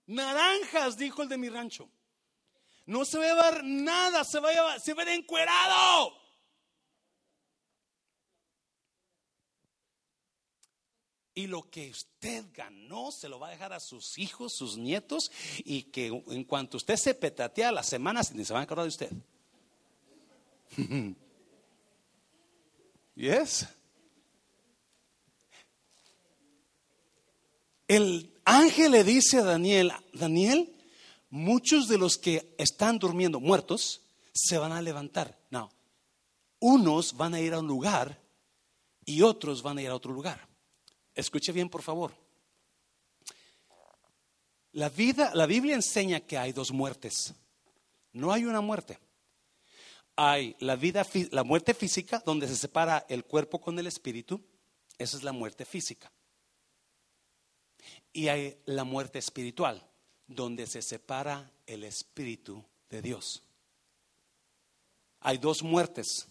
[0.06, 1.90] Naranjas, dijo el de mi rancho.
[2.88, 6.14] No se va a llevar nada, se va a llevar, se va a ver encuerado.
[11.36, 15.32] Y lo que usted ganó se lo va a dejar a sus hijos, sus nietos,
[15.60, 18.90] y que en cuanto usted se petatea las semanas, ni se van a acordar de
[18.90, 19.12] usted.
[23.16, 23.68] yes.
[27.88, 30.77] el ángel le dice a Daniel, Daniel,
[31.30, 34.02] muchos de los que están durmiendo muertos
[34.34, 35.38] se van a levantar.
[35.50, 35.72] No,
[36.60, 38.20] unos van a ir a un lugar
[39.06, 40.48] y otros van a ir a otro lugar.
[41.16, 42.14] Escuche bien, por favor.
[44.74, 47.34] La vida, la Biblia enseña que hay dos muertes.
[48.14, 49.00] No hay una muerte.
[50.16, 54.42] Hay la vida, la muerte física, donde se separa el cuerpo con el espíritu.
[54.98, 56.12] Esa es la muerte física.
[58.12, 59.88] Y hay la muerte espiritual,
[60.28, 63.44] donde se separa el espíritu de Dios.
[65.22, 66.28] Hay dos muertes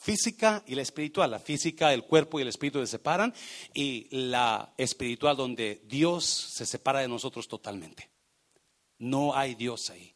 [0.00, 1.30] física y la espiritual.
[1.30, 3.32] La física, el cuerpo y el espíritu se separan
[3.74, 8.10] y la espiritual donde Dios se separa de nosotros totalmente.
[8.98, 10.14] No hay Dios ahí.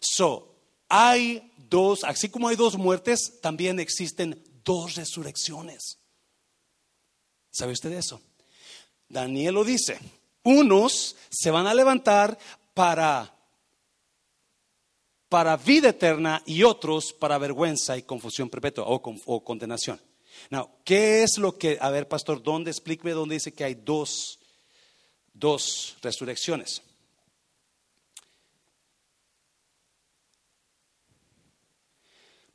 [0.00, 0.54] So,
[0.88, 5.98] hay dos, así como hay dos muertes, también existen dos resurrecciones.
[7.50, 8.20] ¿Sabe usted eso?
[9.08, 9.98] Daniel lo dice.
[10.42, 12.38] Unos se van a levantar
[12.74, 13.34] para
[15.28, 20.00] para vida eterna y otros para vergüenza y confusión perpetua o, condenación.
[20.50, 24.38] Now, ¿qué es lo que, a ver, pastor, dónde, explíqueme dónde dice que hay dos,
[25.34, 26.82] dos resurrecciones?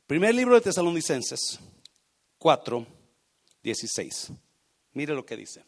[0.06, 1.58] Primer libro de Tesalonicenses
[2.38, 2.86] 4,
[3.62, 4.32] 16.
[4.92, 5.64] Mire lo que dice.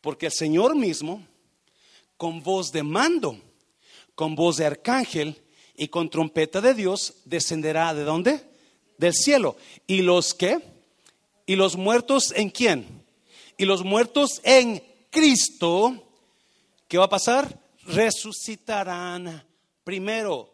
[0.00, 1.26] Porque el Señor mismo,
[2.16, 3.38] con voz de mando,
[4.14, 5.42] con voz de arcángel,
[5.80, 8.46] y con trompeta de Dios descenderá de dónde?
[8.98, 9.56] Del cielo.
[9.86, 10.60] ¿Y los qué?
[11.46, 13.02] ¿Y los muertos en quién?
[13.56, 16.06] Y los muertos en Cristo,
[16.86, 17.58] ¿qué va a pasar?
[17.84, 19.42] Resucitarán
[19.82, 20.52] primero.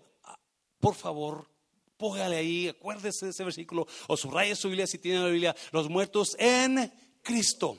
[0.78, 1.50] Por favor,
[1.96, 5.56] póngale ahí, acuérdese de ese versículo o subraye su Biblia si tiene la Biblia.
[5.72, 7.76] Los muertos en Cristo.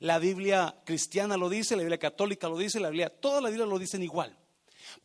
[0.00, 3.66] La Biblia cristiana lo dice, la Biblia católica lo dice, la Biblia, toda la Biblia
[3.66, 4.36] lo dicen igual.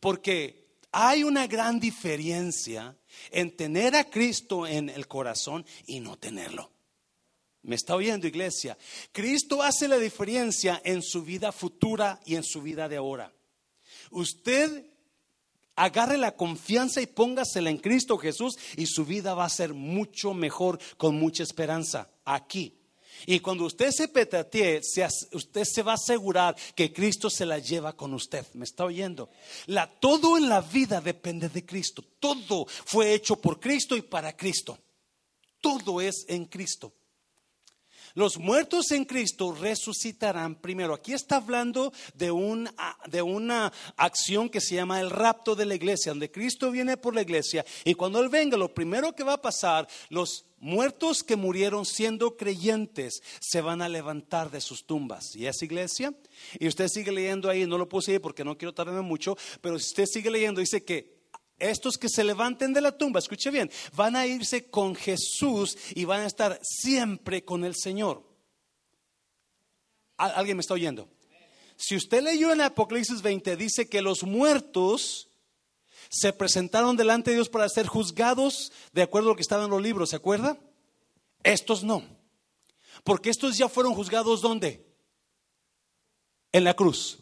[0.00, 2.96] Porque hay una gran diferencia
[3.30, 6.70] en tener a Cristo en el corazón y no tenerlo.
[7.62, 8.78] ¿Me está oyendo, iglesia?
[9.12, 13.32] Cristo hace la diferencia en su vida futura y en su vida de ahora.
[14.10, 14.86] Usted
[15.74, 20.32] agarre la confianza y póngasela en Cristo Jesús y su vida va a ser mucho
[20.32, 22.75] mejor con mucha esperanza aquí.
[23.26, 24.80] Y cuando usted se petatee,
[25.32, 28.46] usted se va a asegurar que Cristo se la lleva con usted.
[28.54, 29.28] ¿Me está oyendo?
[30.00, 32.04] Todo en la vida depende de Cristo.
[32.20, 34.78] Todo fue hecho por Cristo y para Cristo.
[35.60, 36.92] Todo es en Cristo.
[38.16, 40.94] Los muertos en Cristo resucitarán primero.
[40.94, 42.32] Aquí está hablando de,
[43.08, 47.14] de una acción que se llama el rapto de la iglesia, donde Cristo viene por
[47.14, 51.36] la iglesia y cuando Él venga, lo primero que va a pasar, los muertos que
[51.36, 55.34] murieron siendo creyentes se van a levantar de sus tumbas.
[55.34, 56.14] ¿Y esa iglesia?
[56.58, 59.78] Y usted sigue leyendo ahí, no lo puse ahí porque no quiero tardarme mucho, pero
[59.78, 61.16] si usted sigue leyendo, dice que
[61.58, 66.04] estos que se levanten de la tumba, escuche bien, van a irse con Jesús y
[66.04, 68.22] van a estar siempre con el Señor.
[70.18, 71.08] ¿Alguien me está oyendo?
[71.76, 75.28] Si usted leyó en Apocalipsis 20, dice que los muertos
[76.18, 79.70] se presentaron delante de Dios para ser juzgados de acuerdo a lo que estaba en
[79.70, 80.58] los libros, ¿se acuerda?
[81.42, 82.02] Estos no.
[83.04, 84.86] Porque estos ya fueron juzgados ¿dónde?
[86.52, 87.18] En la cruz.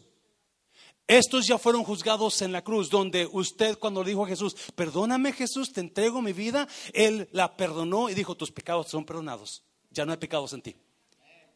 [1.07, 5.71] Estos ya fueron juzgados en la cruz, donde usted cuando dijo a Jesús, perdóname Jesús,
[5.71, 10.13] te entrego mi vida, Él la perdonó y dijo, tus pecados son perdonados, ya no
[10.13, 10.75] hay pecados en ti.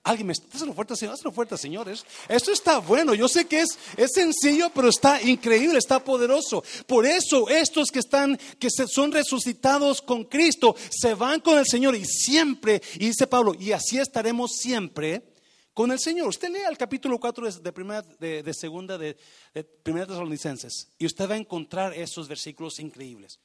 [0.04, 2.06] Alguien me está lo fuerte, señor, hazlo fuerte, señores.
[2.30, 3.14] Esto está bueno.
[3.14, 6.64] Yo sé que es, es sencillo, pero está increíble, está poderoso.
[6.88, 11.66] Por eso, estos que están, que se, son resucitados con Cristo, se van con el
[11.68, 15.34] Señor y siempre, y dice Pablo, y así estaremos siempre
[15.74, 16.30] con el Señor.
[16.30, 19.18] Usted lea el capítulo 4 de, primera, de, segunda de,
[19.54, 23.40] de Primera Tesalonicenses y usted va a encontrar esos versículos increíbles.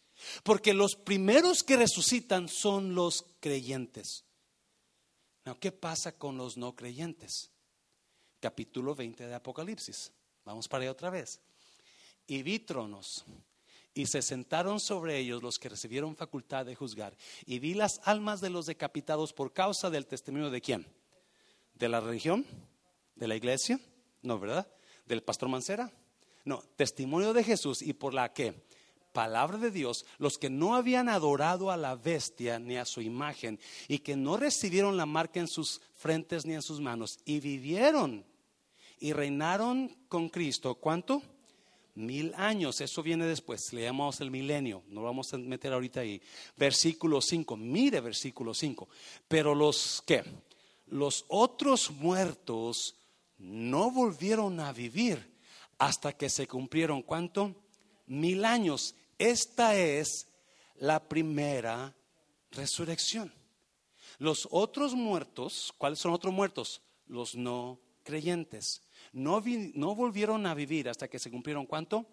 [0.44, 4.24] Porque los primeros que resucitan son los creyentes.
[5.60, 7.50] ¿Qué pasa con los no creyentes?
[8.40, 10.10] Capítulo 20 de Apocalipsis.
[10.44, 11.40] Vamos para allá otra vez.
[12.26, 13.26] Y vi tronos
[13.92, 17.14] y se sentaron sobre ellos los que recibieron facultad de juzgar.
[17.44, 20.86] Y vi las almas de los decapitados por causa del testimonio de quién?
[21.74, 22.46] ¿De la religión?
[23.14, 23.78] ¿De la iglesia?
[24.22, 24.66] No, ¿verdad?
[25.04, 25.92] ¿Del pastor Mancera?
[26.44, 28.64] No, testimonio de Jesús y por la que
[29.14, 33.58] palabra de Dios, los que no habían adorado a la bestia ni a su imagen
[33.88, 38.26] y que no recibieron la marca en sus frentes ni en sus manos y vivieron
[38.98, 40.74] y reinaron con Cristo.
[40.74, 41.22] ¿Cuánto?
[41.94, 46.00] Mil años, eso viene después, le llamamos el milenio, no lo vamos a meter ahorita
[46.00, 46.20] ahí.
[46.56, 48.88] Versículo 5, mire versículo 5.
[49.28, 50.24] Pero los que,
[50.88, 52.96] los otros muertos
[53.38, 55.34] no volvieron a vivir
[55.78, 57.54] hasta que se cumplieron cuánto?
[58.06, 58.96] Mil años.
[59.18, 60.28] Esta es
[60.76, 61.94] la primera
[62.50, 63.32] resurrección.
[64.18, 66.82] Los otros muertos, ¿cuáles son otros muertos?
[67.06, 68.82] Los no creyentes.
[69.12, 69.42] No,
[69.74, 72.06] no volvieron a vivir hasta que se cumplieron cuánto?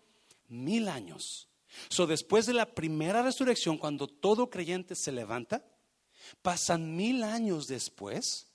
[0.47, 1.47] Mil años.
[1.89, 5.65] So, después de la primera resurrección, cuando todo creyente se levanta,
[6.41, 8.47] pasan mil años después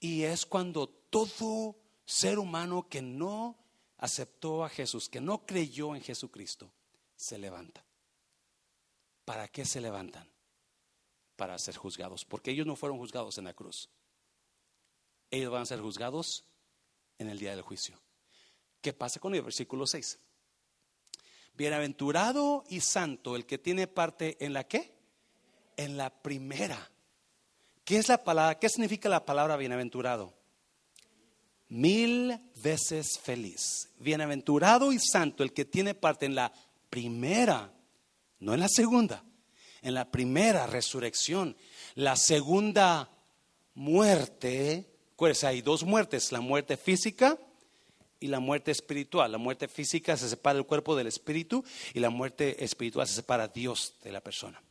[0.00, 3.56] y es cuando todo ser humano que no
[3.98, 6.70] aceptó a Jesús, que no creyó en Jesucristo,
[7.16, 7.84] se levanta.
[9.28, 10.26] ¿Para qué se levantan?
[11.36, 13.90] Para ser juzgados, porque ellos no fueron juzgados en la cruz.
[15.30, 16.46] Ellos van a ser juzgados
[17.18, 18.00] en el día del juicio.
[18.80, 20.18] ¿Qué pasa con el versículo 6?
[21.52, 24.94] Bienaventurado y santo el que tiene parte en la qué?
[25.76, 26.90] En la primera.
[27.84, 28.58] ¿Qué es la palabra?
[28.58, 30.32] ¿Qué significa la palabra bienaventurado?
[31.68, 33.90] Mil veces feliz.
[33.98, 36.50] Bienaventurado y santo el que tiene parte en la
[36.88, 37.74] primera,
[38.40, 39.24] no en la segunda,
[39.82, 41.56] en la primera resurrección.
[41.94, 43.10] La segunda
[43.74, 47.36] muerte pues hay dos muertes, la muerte física
[48.20, 49.32] y la muerte espiritual.
[49.32, 53.48] La muerte física se separa el cuerpo del espíritu y la muerte espiritual se separa
[53.48, 54.62] Dios de la persona.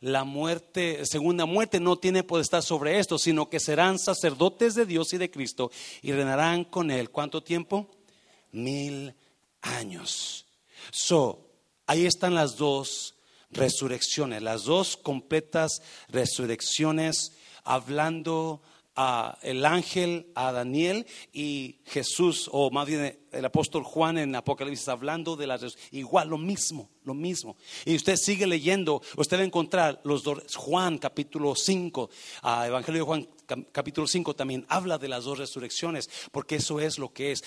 [0.00, 5.12] La muerte, segunda muerte no tiene estar sobre esto, sino que serán sacerdotes de Dios
[5.12, 7.10] y de Cristo y reinarán con él.
[7.10, 7.90] ¿Cuánto tiempo?
[8.52, 9.12] Mil
[9.62, 10.46] años.
[10.92, 11.45] So,
[11.86, 13.14] ahí están las dos
[13.50, 17.32] resurrecciones, las dos completas resurrecciones
[17.64, 18.62] hablando
[18.96, 24.88] a el ángel, a Daniel y Jesús, o más bien el apóstol Juan en Apocalipsis,
[24.88, 27.56] hablando de las igual lo mismo, lo mismo.
[27.84, 32.10] Y usted sigue leyendo, usted va a encontrar los dos, Juan capítulo 5,
[32.64, 33.28] Evangelio de Juan
[33.70, 37.44] capítulo 5 también habla de las dos resurrecciones, porque eso es lo que es.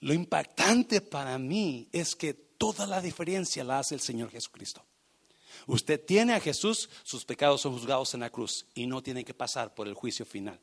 [0.00, 4.84] Lo impactante para mí es que toda la diferencia la hace el Señor Jesucristo.
[5.66, 9.34] Usted tiene a Jesús, sus pecados son juzgados en la cruz y no tiene que
[9.34, 10.60] pasar por el juicio final.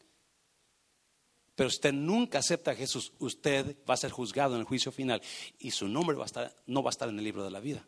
[1.56, 5.22] Pero usted nunca acepta a Jesús, usted va a ser juzgado en el juicio final
[5.60, 7.60] y su nombre va a estar, no va a estar en el libro de la
[7.60, 7.86] vida.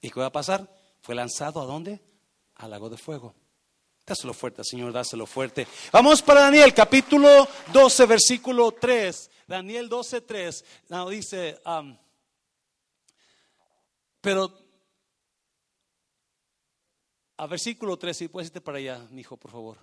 [0.00, 0.74] ¿Y qué va a pasar?
[1.00, 2.02] Fue lanzado a dónde?
[2.56, 3.34] Al lago de fuego.
[4.04, 5.66] Dáselo fuerte, Señor, dáselo fuerte.
[5.92, 9.30] Vamos para Daniel, capítulo 12, versículo 3.
[9.46, 10.64] Daniel 12, 3.
[11.08, 11.96] dice, um,
[14.20, 14.52] pero
[17.36, 19.78] a versículo 3, si puedes irte para allá, mi hijo, por favor.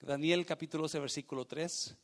[0.00, 1.96] Daniel capítulo 12, versículo 3.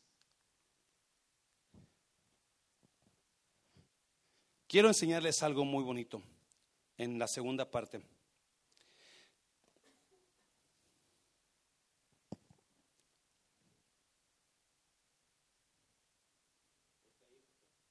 [4.67, 6.23] Quiero enseñarles algo muy bonito
[6.97, 8.01] en la segunda parte.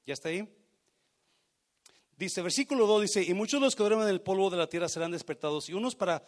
[0.08, 0.48] ¿Ya está ahí?
[2.16, 4.66] Dice, versículo 2 dice, y muchos de los que duermen en el polvo de la
[4.66, 6.22] tierra serán despertados, y unos para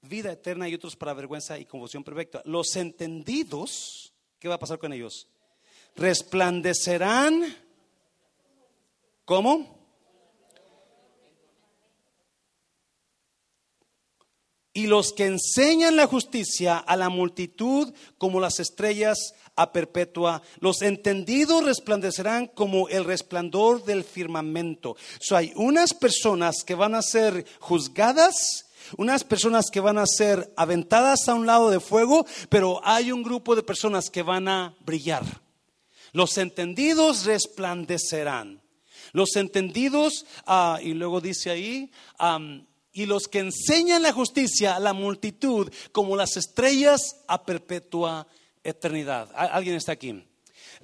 [0.00, 2.40] vida eterna y otros para vergüenza y confusión perfecta.
[2.46, 5.28] Los entendidos, ¿qué va a pasar con ellos?
[5.96, 7.44] Resplandecerán,
[9.26, 9.75] ¿cómo?
[14.76, 20.42] Y los que enseñan la justicia a la multitud como las estrellas a perpetua.
[20.60, 24.94] Los entendidos resplandecerán como el resplandor del firmamento.
[25.18, 28.66] So, hay unas personas que van a ser juzgadas,
[28.98, 33.22] unas personas que van a ser aventadas a un lado de fuego, pero hay un
[33.22, 35.24] grupo de personas que van a brillar.
[36.12, 38.60] Los entendidos resplandecerán.
[39.12, 41.90] Los entendidos, ah, y luego dice ahí,
[42.96, 48.26] y los que enseñan la justicia a la multitud como las estrellas a perpetua
[48.64, 49.30] eternidad.
[49.34, 50.24] ¿Alguien está aquí?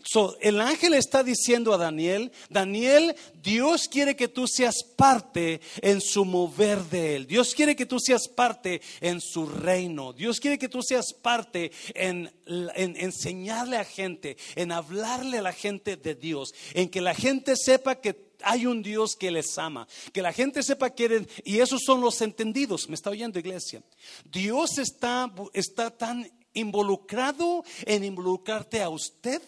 [0.05, 6.01] So, el ángel está diciendo a Daniel, Daniel, Dios quiere que tú seas parte en
[6.01, 7.27] su mover de él.
[7.27, 10.13] Dios quiere que tú seas parte en su reino.
[10.13, 15.53] Dios quiere que tú seas parte en, en enseñarle a gente, en hablarle a la
[15.53, 19.87] gente de Dios, en que la gente sepa que hay un Dios que les ama,
[20.13, 22.89] que la gente sepa que y esos son los entendidos.
[22.89, 23.83] ¿Me está oyendo iglesia?
[24.25, 29.43] Dios está, está tan involucrado en involucrarte a usted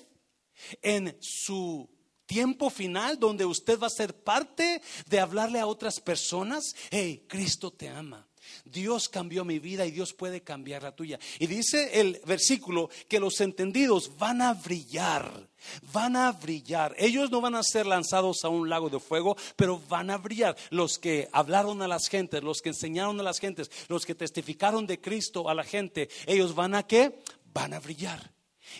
[0.82, 1.88] en su
[2.26, 7.70] tiempo final donde usted va a ser parte de hablarle a otras personas, hey, Cristo
[7.70, 8.26] te ama.
[8.64, 11.18] Dios cambió mi vida y Dios puede cambiar la tuya.
[11.38, 15.48] Y dice el versículo que los entendidos van a brillar,
[15.92, 16.94] van a brillar.
[16.98, 20.56] Ellos no van a ser lanzados a un lago de fuego, pero van a brillar.
[20.70, 24.86] Los que hablaron a las gentes, los que enseñaron a las gentes, los que testificaron
[24.86, 27.20] de Cristo a la gente, ellos van a qué?
[27.52, 28.32] Van a brillar.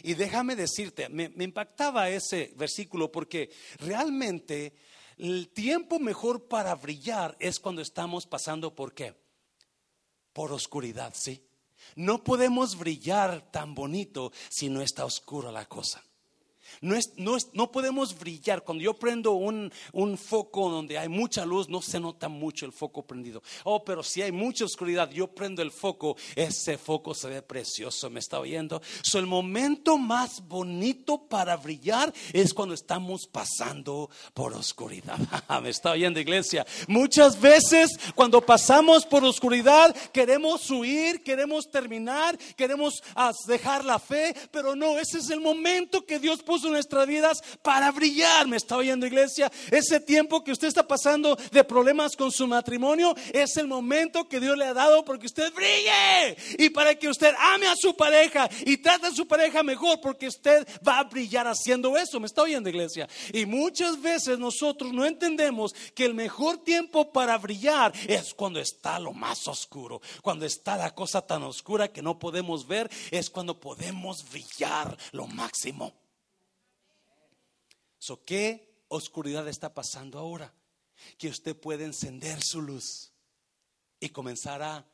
[0.03, 4.73] Y déjame decirte, me, me impactaba ese versículo porque realmente
[5.19, 9.24] el tiempo mejor para brillar es cuando estamos pasando por qué?
[10.35, 11.49] Por oscuridad, ¿sí?
[11.97, 16.05] No podemos brillar tan bonito si no está oscura la cosa.
[16.81, 18.63] No, es, no, es, no podemos brillar.
[18.63, 22.73] Cuando yo prendo un, un, foco donde hay mucha luz, no se nota mucho el
[22.73, 23.43] foco prendido.
[23.65, 28.11] Oh, pero si hay mucha oscuridad, yo prendo el foco, ese foco se ve precioso.
[28.11, 28.81] ¿Me está oyendo?
[29.03, 35.19] So, el momento más bonito para brillar es cuando estamos pasando por oscuridad.
[35.63, 36.67] ¿Me está oyendo, iglesia?
[36.89, 44.35] Muchas veces cuando pasamos por oscuridad, queremos huir, queremos terminar, queremos ah, dejar la fe,
[44.51, 48.47] pero no, ese es el momento que Dios puso nuestras vidas para brillar.
[48.47, 49.51] ¿Me está oyendo iglesia?
[49.71, 54.41] Ese tiempo que usted está pasando de problemas con su matrimonio es el momento que
[54.41, 58.49] Dios le ha dado porque usted brille y para que usted ame a su pareja
[58.65, 62.21] y trate a su pareja mejor porque usted va a brillar haciendo eso.
[62.21, 63.09] ¿Me está oyendo iglesia?
[63.33, 68.99] Y muchas veces nosotros no entendemos que el mejor tiempo para brillar es cuando está
[68.99, 73.59] lo más oscuro, cuando está la cosa tan oscura que no podemos ver, es cuando
[73.59, 76.04] podemos brillar lo máximo.
[78.25, 80.55] ¿Qué oscuridad está pasando ahora?
[81.19, 83.13] Que usted puede encender su luz
[84.01, 84.87] y comenzar a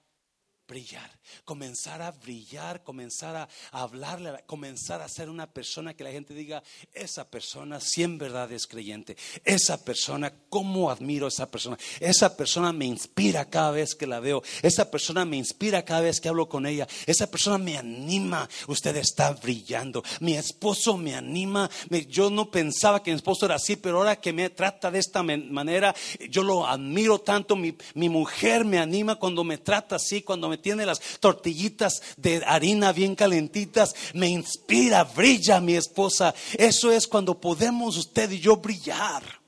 [0.70, 1.10] brillar,
[1.44, 6.62] comenzar a brillar, comenzar a hablarle, comenzar a ser una persona que la gente diga,
[6.94, 12.36] esa persona si en verdad es creyente, esa persona, cómo admiro a esa persona, esa
[12.36, 16.28] persona me inspira cada vez que la veo, esa persona me inspira cada vez que
[16.28, 21.68] hablo con ella, esa persona me anima, usted está brillando, mi esposo me anima,
[22.08, 25.24] yo no pensaba que mi esposo era así, pero ahora que me trata de esta
[25.24, 25.96] manera,
[26.30, 30.59] yo lo admiro tanto, mi, mi mujer me anima cuando me trata así, cuando me
[30.60, 36.34] tiene las tortillitas de harina bien calentitas, me inspira, brilla mi esposa.
[36.58, 39.40] Eso es cuando podemos usted y yo brillar.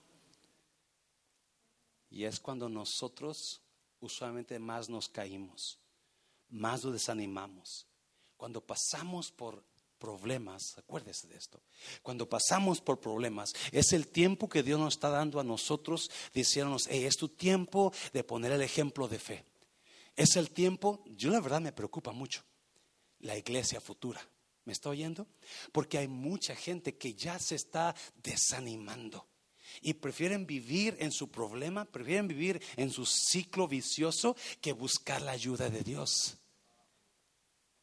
[2.10, 3.62] Y es cuando nosotros
[4.00, 5.78] usualmente más nos caímos,
[6.50, 7.86] más nos desanimamos.
[8.36, 9.64] Cuando pasamos por
[9.98, 11.62] problemas, acuérdese de esto,
[12.02, 16.88] cuando pasamos por problemas, es el tiempo que Dios nos está dando a nosotros, diciéndonos,
[16.88, 19.44] es tu tiempo de poner el ejemplo de fe.
[20.16, 22.44] Es el tiempo, yo la verdad me preocupa mucho,
[23.20, 24.20] la iglesia futura.
[24.64, 25.26] ¿Me está oyendo?
[25.72, 29.26] Porque hay mucha gente que ya se está desanimando
[29.80, 35.32] y prefieren vivir en su problema, prefieren vivir en su ciclo vicioso que buscar la
[35.32, 36.38] ayuda de Dios.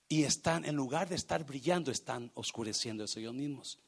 [0.08, 3.80] Y están, en lugar de estar brillando, están oscureciendo ellos mismos.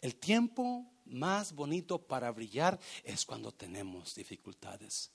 [0.00, 5.12] El tiempo más bonito para brillar es cuando tenemos dificultades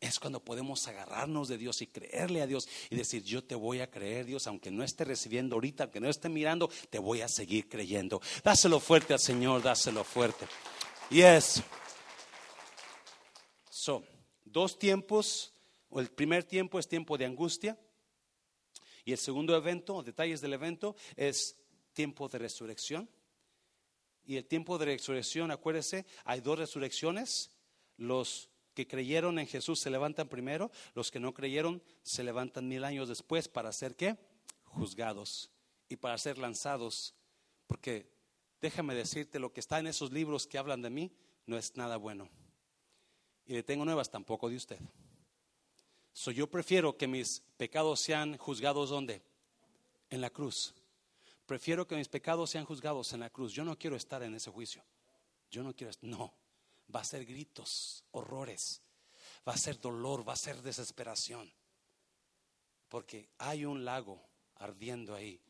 [0.00, 3.80] es cuando podemos agarrarnos de Dios y creerle a Dios y decir, yo te voy
[3.80, 7.28] a creer, Dios, aunque no esté recibiendo ahorita, aunque no esté mirando, te voy a
[7.28, 8.20] seguir creyendo.
[8.42, 10.46] Dáselo fuerte al Señor, dáselo fuerte.
[11.10, 11.62] Yes.
[13.68, 14.04] So,
[14.44, 15.52] dos tiempos.
[15.92, 17.78] El primer tiempo es tiempo de angustia.
[19.04, 21.56] Y el segundo evento, detalles del evento, es
[21.92, 23.10] tiempo de resurrección.
[24.24, 27.50] Y el tiempo de resurrección, acuérdese, hay dos resurrecciones.
[27.96, 28.49] Los
[28.80, 33.10] que creyeron en Jesús se levantan primero, los que no creyeron se levantan mil años
[33.10, 34.16] después para ser qué?
[34.64, 35.50] Juzgados
[35.90, 37.14] y para ser lanzados.
[37.66, 38.10] Porque
[38.62, 41.12] déjame decirte, lo que está en esos libros que hablan de mí
[41.44, 42.30] no es nada bueno.
[43.44, 44.78] Y le tengo nuevas tampoco de usted.
[46.14, 49.20] So, yo prefiero que mis pecados sean juzgados donde?
[50.08, 50.74] En la cruz.
[51.44, 53.52] Prefiero que mis pecados sean juzgados en la cruz.
[53.52, 54.82] Yo no quiero estar en ese juicio.
[55.50, 56.32] Yo no quiero, no
[56.94, 58.82] va a ser gritos, horrores,
[59.48, 61.50] va a ser dolor, va a ser desesperación.
[62.88, 64.20] Porque hay un lago
[64.56, 65.40] ardiendo ahí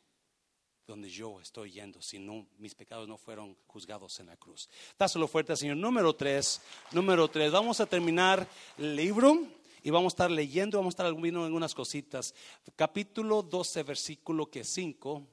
[0.86, 4.68] donde yo estoy yendo, si no, mis pecados no fueron juzgados en la cruz.
[4.98, 5.76] Dáselo fuerte, Señor.
[5.76, 6.60] Número tres,
[6.90, 7.52] número tres.
[7.52, 9.46] Vamos a terminar el libro
[9.82, 12.34] y vamos a estar leyendo, vamos a estar viendo algunas cositas.
[12.74, 15.26] Capítulo 12, versículo que 5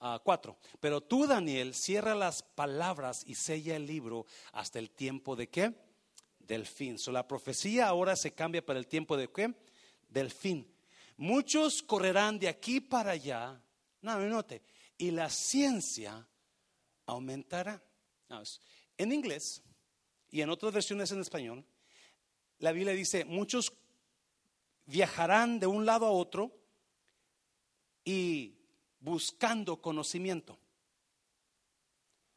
[0.00, 0.56] 4.
[0.80, 5.74] Pero tú, Daniel, cierra las palabras y sella el libro hasta el tiempo de qué?
[6.38, 6.98] Del fin.
[6.98, 9.54] So, la profecía ahora se cambia para el tiempo de qué?
[10.08, 10.66] Del fin.
[11.16, 13.60] Muchos correrán de aquí para allá.
[14.00, 14.62] No, note.
[14.96, 16.26] Y la ciencia
[17.06, 17.82] aumentará.
[18.96, 19.62] en inglés
[20.30, 21.64] y en otras versiones en español,
[22.58, 23.72] la Biblia dice, muchos
[24.86, 26.56] viajarán de un lado a otro
[28.04, 28.59] y
[29.00, 30.58] buscando conocimiento.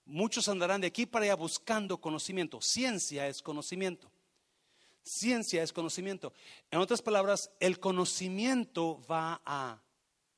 [0.06, 2.60] Muchos andarán de aquí para allá buscando conocimiento.
[2.62, 4.12] Ciencia es conocimiento.
[5.04, 6.34] Ciencia es conocimiento.
[6.72, 9.82] En otras palabras, el conocimiento va a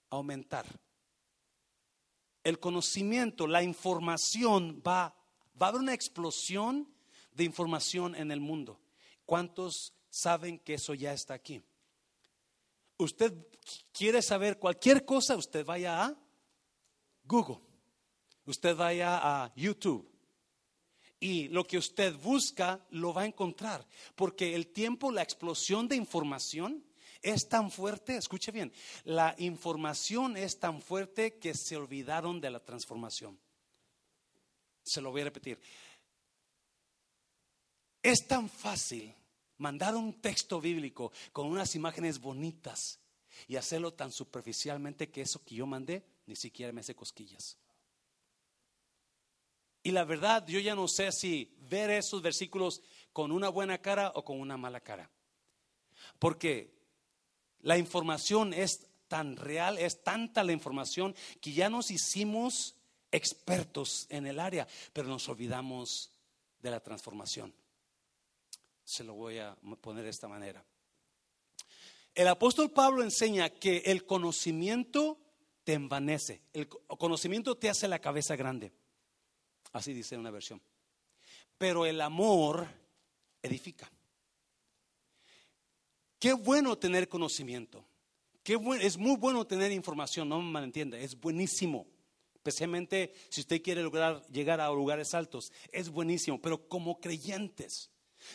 [0.09, 0.65] aumentar.
[2.45, 5.15] el conocimiento, la información va,
[5.59, 6.87] va a haber una explosión
[7.33, 8.79] de información en el mundo.
[9.25, 11.63] ¿Cuántos saben que eso ya está aquí?
[12.97, 13.33] Usted
[13.95, 16.15] quiere saber cualquier cosa, usted vaya a
[17.23, 17.61] Google,
[18.45, 20.11] usted vaya a YouTube.
[21.17, 25.95] Y lo que usted busca lo va a encontrar, porque el tiempo, la explosión de
[25.95, 26.83] información
[27.21, 28.71] es tan fuerte, escuche bien,
[29.05, 33.39] la información es tan fuerte que se olvidaron de la transformación.
[34.83, 35.59] Se lo voy a repetir.
[38.03, 39.15] Es tan fácil
[39.57, 42.99] mandar un texto bíblico con unas imágenes bonitas
[43.47, 47.57] y hacerlo tan superficialmente que eso que yo mandé ni siquiera me hace cosquillas.
[49.83, 52.81] Y la verdad, yo ya no sé si ver esos versículos
[53.13, 55.11] con una buena cara o con una mala cara.
[56.17, 56.73] Porque
[57.59, 62.75] la información es tan real, es tanta la información que ya nos hicimos
[63.11, 66.11] expertos en el área, pero nos olvidamos
[66.59, 67.53] de la transformación.
[68.83, 70.65] Se lo voy a poner de esta manera.
[72.15, 75.19] El apóstol Pablo enseña que el conocimiento
[75.65, 78.71] te envanece, el conocimiento te hace la cabeza grande.
[79.73, 80.61] Así dice una versión.
[81.57, 82.67] Pero el amor
[83.41, 83.91] edifica.
[86.17, 87.85] Qué bueno tener conocimiento.
[88.43, 91.85] Qué es muy bueno tener información, no me malentienda, es buenísimo.
[92.35, 96.39] Especialmente si usted quiere lograr llegar a lugares altos, es buenísimo.
[96.39, 97.89] Pero como creyentes,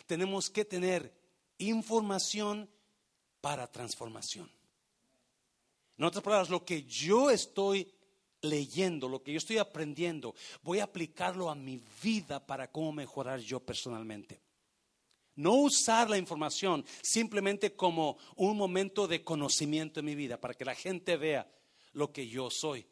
[0.07, 1.14] tenemos que tener
[1.59, 2.68] información
[3.41, 4.51] para transformación.
[5.99, 7.93] En otras palabras, lo que yo estoy
[8.43, 13.41] leyendo, lo que yo estoy aprendiendo, voy a aplicarlo a mi vida para cómo mejorar
[13.41, 14.41] yo personalmente.
[15.36, 20.64] No usar la información simplemente como un momento de conocimiento en mi vida, para que
[20.64, 21.51] la gente vea
[21.93, 22.86] lo que yo soy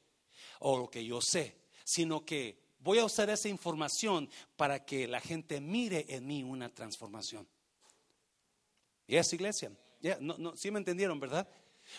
[0.61, 5.21] o lo que yo sé, sino que voy a usar esa información para que la
[5.21, 7.47] gente mire en mí una transformación.
[9.07, 9.73] ¿Y es iglesia?
[10.21, 11.49] No, no, sí me entendieron, ¿verdad?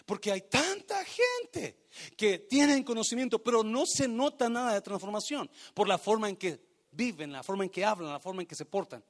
[0.06, 5.88] Porque hay tanta gente que tienen conocimiento, pero no se nota nada de transformación por
[5.88, 6.60] la forma en que
[6.92, 9.04] viven, la forma en que hablan, la forma en que se portan.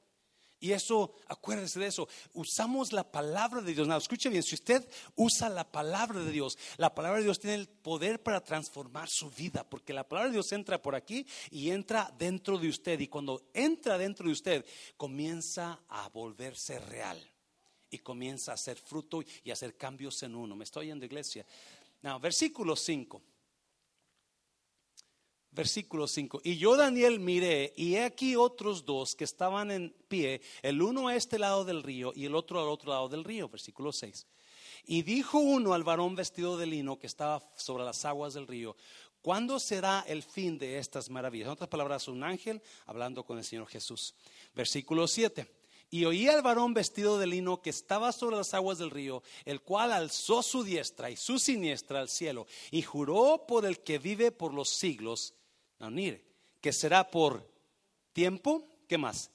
[0.62, 3.88] Y eso, acuérdese de eso, usamos la palabra de Dios.
[3.88, 7.56] No, escuche bien, si usted usa la palabra de Dios, la palabra de Dios tiene
[7.56, 11.70] el poder para transformar su vida, porque la palabra de Dios entra por aquí y
[11.70, 13.00] entra dentro de usted.
[13.00, 14.66] Y cuando entra dentro de usted,
[14.98, 17.29] comienza a volverse real
[17.90, 20.56] y comienza a hacer fruto y a hacer cambios en uno.
[20.56, 21.44] Me estoy yendo, iglesia.
[22.02, 23.22] No, versículo 5
[25.52, 26.40] versículo 5.
[26.44, 31.08] Y yo, Daniel, miré, y he aquí otros dos que estaban en pie, el uno
[31.08, 34.26] a este lado del río y el otro al otro lado del río, versículo 6.
[34.86, 38.76] Y dijo uno al varón vestido de lino que estaba sobre las aguas del río,
[39.20, 41.46] ¿cuándo será el fin de estas maravillas?
[41.46, 44.14] En otras palabras, un ángel hablando con el Señor Jesús.
[44.54, 45.59] Versículo 7.
[45.90, 49.60] Y oí al varón vestido de lino que estaba sobre las aguas del río, el
[49.60, 54.30] cual alzó su diestra y su siniestra al cielo, y juró por el que vive
[54.30, 55.34] por los siglos,
[55.80, 56.24] no, mire,
[56.60, 57.50] que será por
[58.12, 59.30] tiempo, ¿qué más?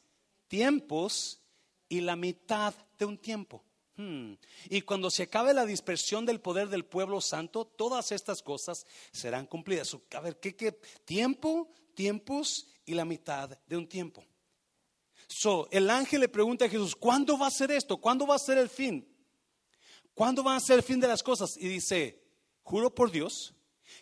[0.47, 1.41] Tiempos
[1.89, 3.63] y la mitad de un tiempo.
[3.97, 4.33] Hmm.
[4.69, 9.45] Y cuando se acabe la dispersión del poder del pueblo santo, todas estas cosas serán
[9.45, 9.95] cumplidas.
[10.13, 10.73] A ver, ¿qué, qué?
[11.05, 14.23] Tiempo, tiempos y la mitad de un tiempo.
[15.27, 17.97] So, el ángel le pregunta a Jesús, ¿cuándo va a ser esto?
[17.97, 19.07] ¿Cuándo va a ser el fin?
[20.13, 21.57] ¿Cuándo va a ser el fin de las cosas?
[21.57, 22.23] Y dice,
[22.63, 23.53] juro por Dios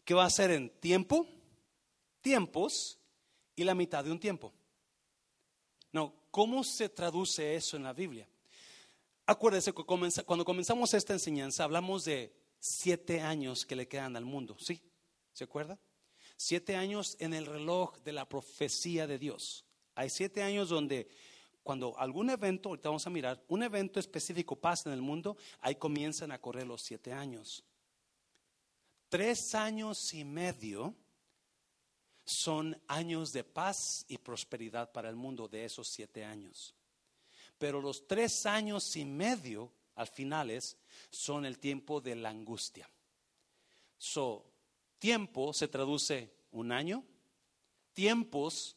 [0.05, 1.27] que va a ser en tiempo,
[2.21, 2.99] tiempos
[3.55, 4.53] y la mitad de un tiempo.
[5.91, 8.27] No, ¿cómo se traduce eso en la Biblia?
[9.25, 14.57] Acuérdese que cuando comenzamos esta enseñanza hablamos de siete años que le quedan al mundo,
[14.59, 14.81] ¿sí?
[15.33, 15.79] ¿Se acuerda?
[16.35, 19.65] Siete años en el reloj de la profecía de Dios.
[19.95, 21.07] Hay siete años donde
[21.63, 25.75] cuando algún evento, ahorita vamos a mirar, un evento específico pasa en el mundo, ahí
[25.75, 27.63] comienzan a correr los siete años.
[29.07, 30.93] Tres años y medio
[32.25, 36.73] son años de paz y prosperidad para el mundo de esos siete años.
[37.57, 40.77] Pero los tres años y medio, al finales,
[41.09, 42.89] son el tiempo de la angustia.
[43.97, 44.45] So,
[44.99, 47.03] tiempo se traduce un año,
[47.93, 48.75] tiempos,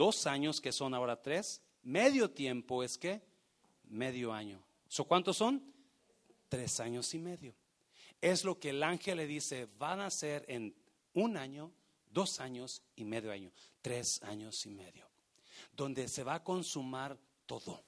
[0.00, 3.20] dos años, que son ahora tres, medio tiempo es que
[3.84, 4.64] medio año.
[4.88, 5.62] So, ¿Cuántos son?
[6.48, 7.54] Tres años y medio.
[8.18, 10.74] Es lo que el ángel le dice, van a ser en
[11.12, 11.70] un año,
[12.10, 15.06] dos años y medio año, tres años y medio,
[15.76, 17.84] donde se va a consumar todo.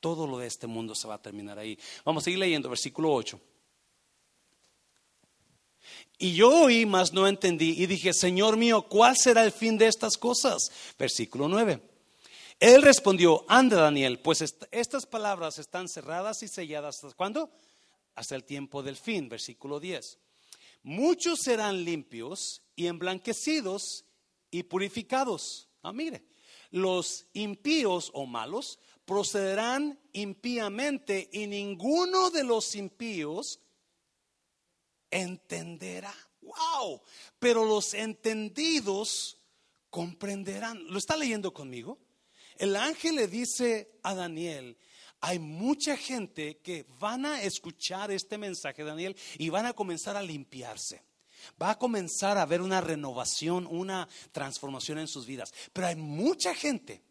[0.00, 1.78] Todo lo de este mundo se va a terminar ahí.
[2.04, 3.40] Vamos a seguir leyendo, versículo 8.
[6.18, 9.86] Y yo oí, mas no entendí, y dije, Señor mío, ¿cuál será el fin de
[9.86, 10.70] estas cosas?
[10.98, 11.80] Versículo 9.
[12.60, 17.02] Él respondió, anda Daniel, pues estas palabras están cerradas y selladas.
[17.02, 17.50] ¿Hasta cuándo?
[18.14, 20.18] Hasta el tiempo del fin, versículo 10.
[20.84, 24.04] Muchos serán limpios y emblanquecidos
[24.50, 25.68] y purificados.
[25.82, 26.24] Ah, mire,
[26.70, 33.60] los impíos o malos procederán impíamente y ninguno de los impíos
[35.14, 36.14] entenderá.
[36.42, 37.00] Wow,
[37.38, 39.38] pero los entendidos
[39.88, 40.84] comprenderán.
[40.88, 41.98] ¿Lo está leyendo conmigo?
[42.56, 44.76] El ángel le dice a Daniel,
[45.20, 50.22] hay mucha gente que van a escuchar este mensaje, Daniel, y van a comenzar a
[50.22, 51.02] limpiarse.
[51.60, 55.52] Va a comenzar a haber una renovación, una transformación en sus vidas.
[55.72, 57.02] Pero hay mucha gente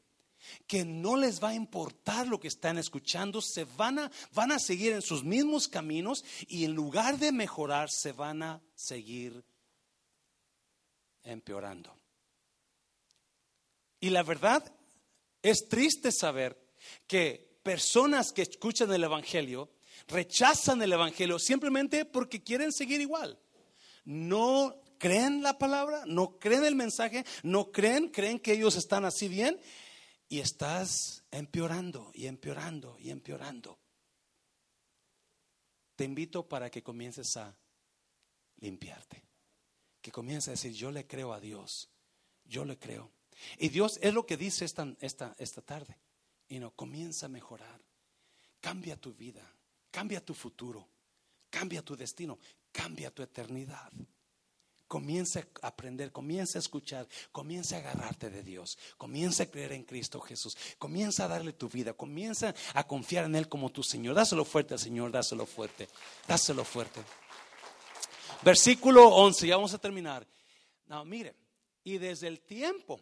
[0.67, 4.59] que no les va a importar lo que están escuchando, se van a, van a
[4.59, 9.43] seguir en sus mismos caminos y en lugar de mejorar, se van a seguir
[11.23, 11.95] empeorando.
[13.99, 14.73] Y la verdad
[15.41, 16.57] es triste saber
[17.07, 19.71] que personas que escuchan el Evangelio
[20.07, 23.39] rechazan el Evangelio simplemente porque quieren seguir igual.
[24.03, 29.27] No creen la palabra, no creen el mensaje, no creen, creen que ellos están así
[29.27, 29.59] bien
[30.33, 33.77] y estás empeorando y empeorando y empeorando.
[35.95, 37.55] Te invito para que comiences a
[38.55, 39.23] limpiarte,
[40.01, 41.87] que comiences a decir, yo le creo a Dios,
[42.45, 43.11] yo le creo.
[43.59, 45.99] Y Dios es lo que dice esta, esta, esta tarde.
[46.47, 47.79] Y no, comienza a mejorar.
[48.59, 49.47] Cambia tu vida,
[49.91, 50.89] cambia tu futuro,
[51.51, 52.39] cambia tu destino,
[52.71, 53.91] cambia tu eternidad.
[54.93, 59.85] Comienza a aprender, comienza a escuchar, comienza a agarrarte de Dios, comienza a creer en
[59.85, 64.13] Cristo Jesús, comienza a darle tu vida, comienza a confiar en Él como tu Señor.
[64.13, 65.89] Dáselo fuerte al Señor, dáselo fuerte,
[66.27, 67.01] dáselo fuerte.
[68.43, 70.27] Versículo 11, ya vamos a terminar.
[70.85, 71.35] No, mire,
[71.83, 73.01] y desde el tiempo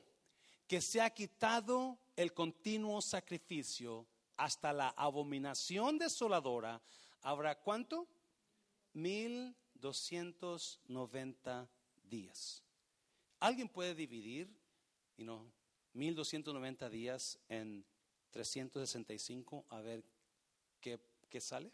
[0.70, 6.82] que se ha quitado el continuo sacrificio hasta la abominación desoladora,
[7.22, 8.08] habrá cuánto?
[8.94, 11.70] 1290
[12.12, 12.62] días.
[13.40, 14.56] ¿Alguien puede dividir,
[15.18, 15.52] y no,
[15.94, 17.84] 1290 días en
[18.30, 20.04] 365 a ver
[20.80, 21.00] qué,
[21.30, 21.72] qué sale?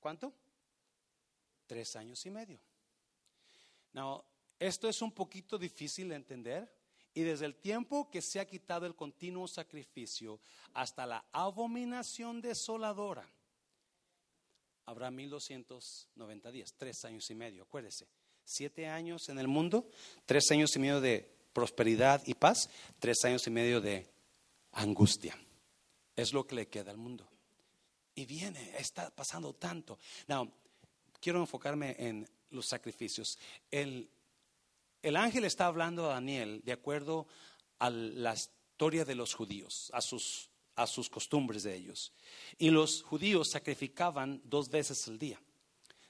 [0.00, 0.34] ¿Cuánto?
[1.66, 2.60] Tres años y medio.
[3.92, 4.24] Now,
[4.58, 6.72] esto es un poquito difícil de entender
[7.14, 10.40] y desde el tiempo que se ha quitado el continuo sacrificio
[10.74, 13.28] hasta la abominación desoladora,
[14.86, 18.06] habrá 1290 días, tres años y medio, acuérdese.
[18.44, 19.88] Siete años en el mundo,
[20.24, 22.70] tres años y medio de prosperidad y paz,
[23.00, 24.08] tres años y medio de
[24.72, 25.36] angustia.
[26.14, 27.28] Es lo que le queda al mundo.
[28.14, 29.98] Y viene, está pasando tanto.
[30.28, 30.50] Now,
[31.20, 33.36] quiero enfocarme en los sacrificios.
[33.70, 34.08] El,
[35.02, 37.26] el ángel está hablando a Daniel de acuerdo
[37.80, 42.12] a la historia de los judíos, a sus, a sus costumbres de ellos.
[42.58, 45.40] Y los judíos sacrificaban dos veces al día.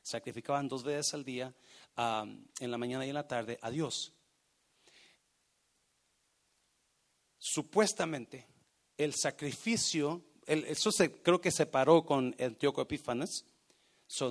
[0.02, 1.54] Sacrificaban dos veces al día,
[1.96, 4.12] en la mañana y en la tarde, a Dios.
[7.38, 8.46] Supuestamente,
[8.98, 13.44] el sacrificio, eso se, creo que se paró con Antíoco Epífanes.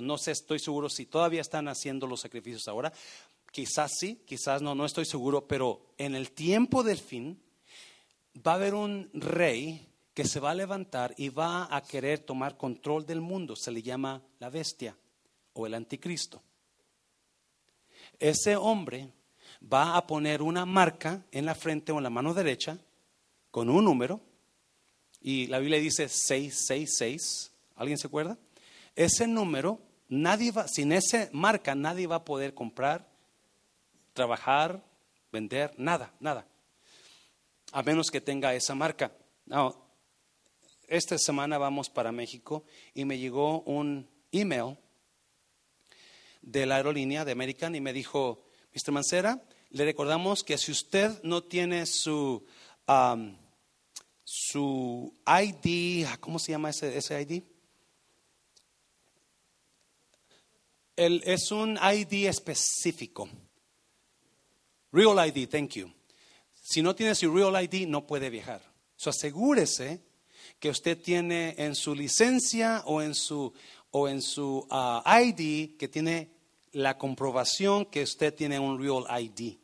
[0.00, 2.92] no sé, estoy seguro si todavía están haciendo los sacrificios ahora,
[3.56, 7.40] Quizás sí, quizás no, no estoy seguro, pero en el tiempo del fin
[8.46, 12.56] va a haber un rey que se va a levantar y va a querer tomar
[12.56, 13.54] control del mundo.
[13.54, 14.96] Se le llama la bestia
[15.52, 16.42] o el anticristo.
[18.18, 19.12] Ese hombre
[19.62, 22.78] va a poner una marca en la frente o en la mano derecha
[23.50, 24.22] con un número
[25.20, 27.52] y la Biblia dice 666.
[27.74, 28.38] ¿Alguien se acuerda?
[28.94, 33.06] Ese número, nadie va, sin esa marca nadie va a poder comprar,
[34.14, 34.82] trabajar,
[35.30, 36.46] vender, nada, nada.
[37.70, 39.12] A menos que tenga esa marca.
[40.88, 42.64] Esta semana vamos para México
[42.94, 44.76] y me llegó un email
[46.42, 48.92] de la aerolínea de American y me dijo, Mr.
[48.92, 52.44] Mancera, le recordamos que si usted no tiene su,
[54.22, 57.42] su ID, ¿cómo se llama ese, ese ID?
[60.94, 63.28] El, es un ID específico.
[64.92, 65.92] Real ID, thank you.
[66.62, 68.62] Si no tiene su Real ID, no puede viajar.
[68.96, 70.00] So, asegúrese
[70.58, 73.52] que usted tiene en su licencia o en su,
[73.90, 76.30] o en su uh, ID que tiene
[76.72, 79.56] la comprobación que usted tiene un Real ID.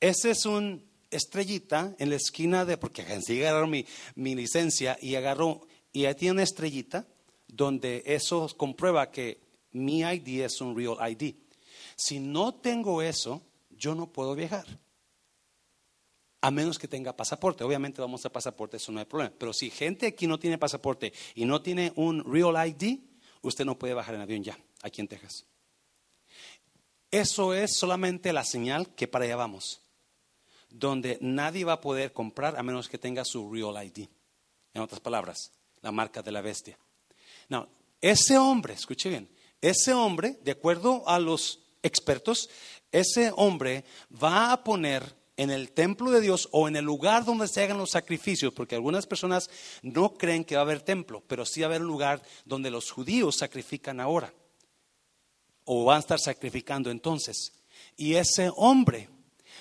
[0.00, 3.84] Ese es un estrellita en la esquina de, porque así agarró mi,
[4.14, 7.06] mi licencia y agarró, y ahí tiene una estrellita
[7.46, 9.40] donde eso comprueba que
[9.72, 11.34] mi ID es un real ID.
[11.96, 14.66] Si no tengo eso, yo no puedo viajar.
[16.40, 17.64] A menos que tenga pasaporte.
[17.64, 19.32] Obviamente vamos a pasaporte, eso no hay problema.
[19.36, 23.00] Pero si gente aquí no tiene pasaporte y no tiene un real ID,
[23.42, 25.44] usted no puede bajar en avión ya, aquí en Texas.
[27.10, 29.80] Eso es solamente la señal que para allá vamos.
[30.70, 34.06] Donde nadie va a poder comprar a menos que tenga su real ID.
[34.74, 36.78] En otras palabras, la marca de la bestia.
[37.48, 37.68] No,
[38.00, 39.28] ese hombre, escuche bien,
[39.60, 42.48] ese hombre, de acuerdo a los expertos,
[42.92, 43.84] ese hombre
[44.22, 47.78] va a poner en el templo de Dios o en el lugar donde se hagan
[47.78, 49.48] los sacrificios, porque algunas personas
[49.82, 52.72] no creen que va a haber templo, pero sí va a haber un lugar donde
[52.72, 54.34] los judíos sacrifican ahora,
[55.64, 57.52] o van a estar sacrificando entonces.
[57.96, 59.08] Y ese hombre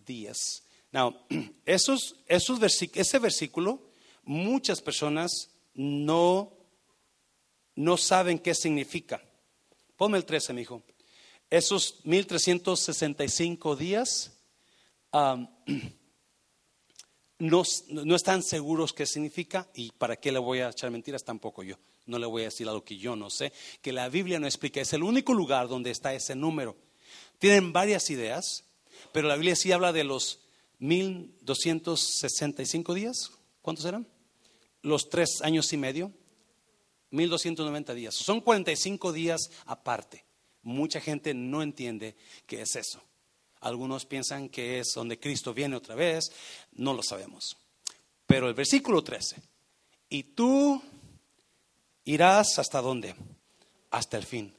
[0.10, 0.64] días.
[0.91, 1.16] Now,
[1.66, 2.60] esos, esos
[2.95, 3.91] ese versículo,
[4.24, 6.51] muchas personas no,
[7.76, 9.22] no saben qué significa.
[9.95, 10.82] Ponme el 13, mi hijo.
[11.49, 14.34] Esos 1365 días
[15.14, 15.47] um,
[17.39, 21.64] no, no, están seguros qué significa y para qué le voy a echar mentiras tampoco
[21.64, 21.78] yo.
[22.05, 24.82] No le voy a decir algo que yo no sé, que la Biblia no explica.
[24.82, 26.76] Es el único lugar donde está ese número.
[27.38, 28.66] Tienen varias ideas,
[29.12, 30.39] pero la Biblia sí habla de los
[30.80, 33.32] 1265 días.
[33.62, 34.08] ¿Cuántos eran?
[34.82, 36.12] Los tres años y medio.
[37.12, 38.16] 1290 días.
[38.16, 40.26] Son 45 días aparte.
[40.62, 43.02] Mucha gente no entiende qué es eso.
[43.62, 46.32] Algunos piensan que es donde Cristo viene otra vez.
[46.74, 47.58] No lo sabemos.
[48.26, 49.41] Pero el versículo 13.
[50.10, 50.82] Y tú
[52.06, 53.16] irás hasta dónde?
[53.91, 54.54] Hasta el fin.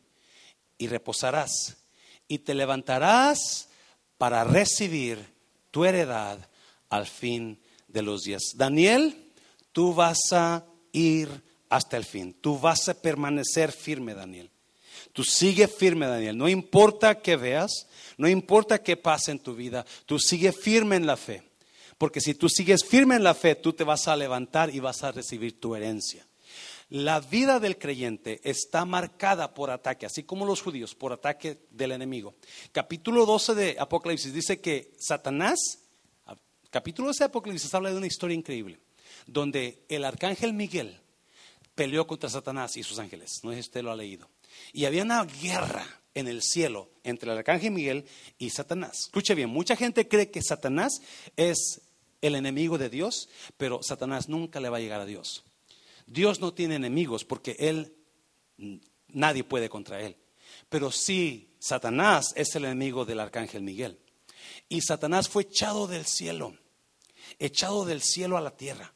[0.76, 1.78] Y reposarás.
[2.28, 3.69] Y te levantarás
[4.20, 5.18] para recibir
[5.70, 6.46] tu heredad
[6.90, 7.58] al fin
[7.88, 8.42] de los días.
[8.54, 9.16] Daniel,
[9.72, 10.62] tú vas a
[10.92, 11.30] ir
[11.70, 12.34] hasta el fin.
[12.38, 14.50] Tú vas a permanecer firme, Daniel.
[15.14, 16.36] Tú sigue firme, Daniel.
[16.36, 17.86] No importa qué veas,
[18.18, 21.42] no importa qué pase en tu vida, tú sigue firme en la fe.
[21.96, 25.02] Porque si tú sigues firme en la fe, tú te vas a levantar y vas
[25.02, 26.26] a recibir tu herencia.
[26.90, 31.92] La vida del creyente está marcada por ataque, así como los judíos, por ataque del
[31.92, 32.34] enemigo.
[32.72, 35.78] Capítulo 12 de Apocalipsis dice que Satanás,
[36.68, 38.80] capítulo 12 de Apocalipsis habla de una historia increíble,
[39.28, 40.98] donde el arcángel Miguel
[41.76, 43.38] peleó contra Satanás y sus ángeles.
[43.44, 44.28] No sé si usted lo ha leído.
[44.72, 48.04] Y había una guerra en el cielo entre el arcángel Miguel
[48.36, 49.02] y Satanás.
[49.02, 51.00] Escuche bien, mucha gente cree que Satanás
[51.36, 51.82] es
[52.20, 55.44] el enemigo de Dios, pero Satanás nunca le va a llegar a Dios.
[56.10, 57.94] Dios no tiene enemigos porque Él,
[59.08, 60.16] nadie puede contra Él.
[60.68, 64.00] Pero sí, Satanás es el enemigo del arcángel Miguel.
[64.68, 66.56] Y Satanás fue echado del cielo,
[67.38, 68.92] echado del cielo a la tierra.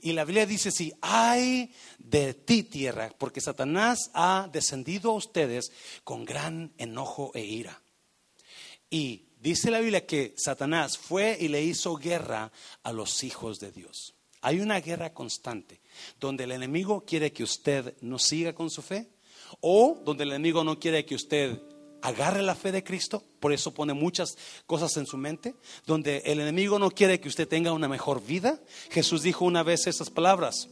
[0.00, 5.70] Y la Biblia dice, si hay de ti tierra, porque Satanás ha descendido a ustedes
[6.02, 7.80] con gran enojo e ira.
[8.90, 12.50] Y dice la Biblia que Satanás fue y le hizo guerra
[12.82, 14.14] a los hijos de Dios.
[14.40, 15.80] Hay una guerra constante
[16.20, 19.10] donde el enemigo quiere que usted no siga con su fe
[19.60, 21.60] o donde el enemigo no quiere que usted
[22.02, 24.36] agarre la fe de Cristo, por eso pone muchas
[24.66, 25.54] cosas en su mente,
[25.86, 28.60] donde el enemigo no quiere que usted tenga una mejor vida.
[28.90, 30.68] Jesús dijo una vez esas palabras,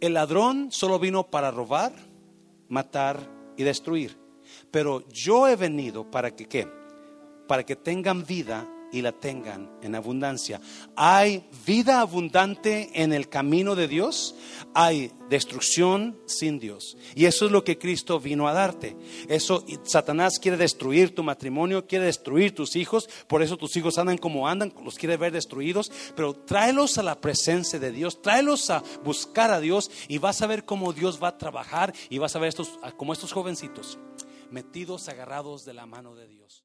[0.00, 1.92] el ladrón solo vino para robar,
[2.68, 4.16] matar y destruir,
[4.70, 6.68] pero yo he venido para que qué?
[7.48, 10.60] Para que tengan vida y la tengan en abundancia.
[10.94, 14.36] Hay vida abundante en el camino de Dios,
[14.72, 16.96] hay destrucción sin Dios.
[17.16, 18.96] Y eso es lo que Cristo vino a darte.
[19.28, 24.16] Eso Satanás quiere destruir tu matrimonio, quiere destruir tus hijos, por eso tus hijos andan
[24.16, 28.84] como andan, los quiere ver destruidos, pero tráelos a la presencia de Dios, tráelos a
[29.02, 32.38] buscar a Dios y vas a ver cómo Dios va a trabajar y vas a
[32.38, 33.98] ver estos como estos jovencitos
[34.50, 36.62] metidos agarrados de la mano de Dios.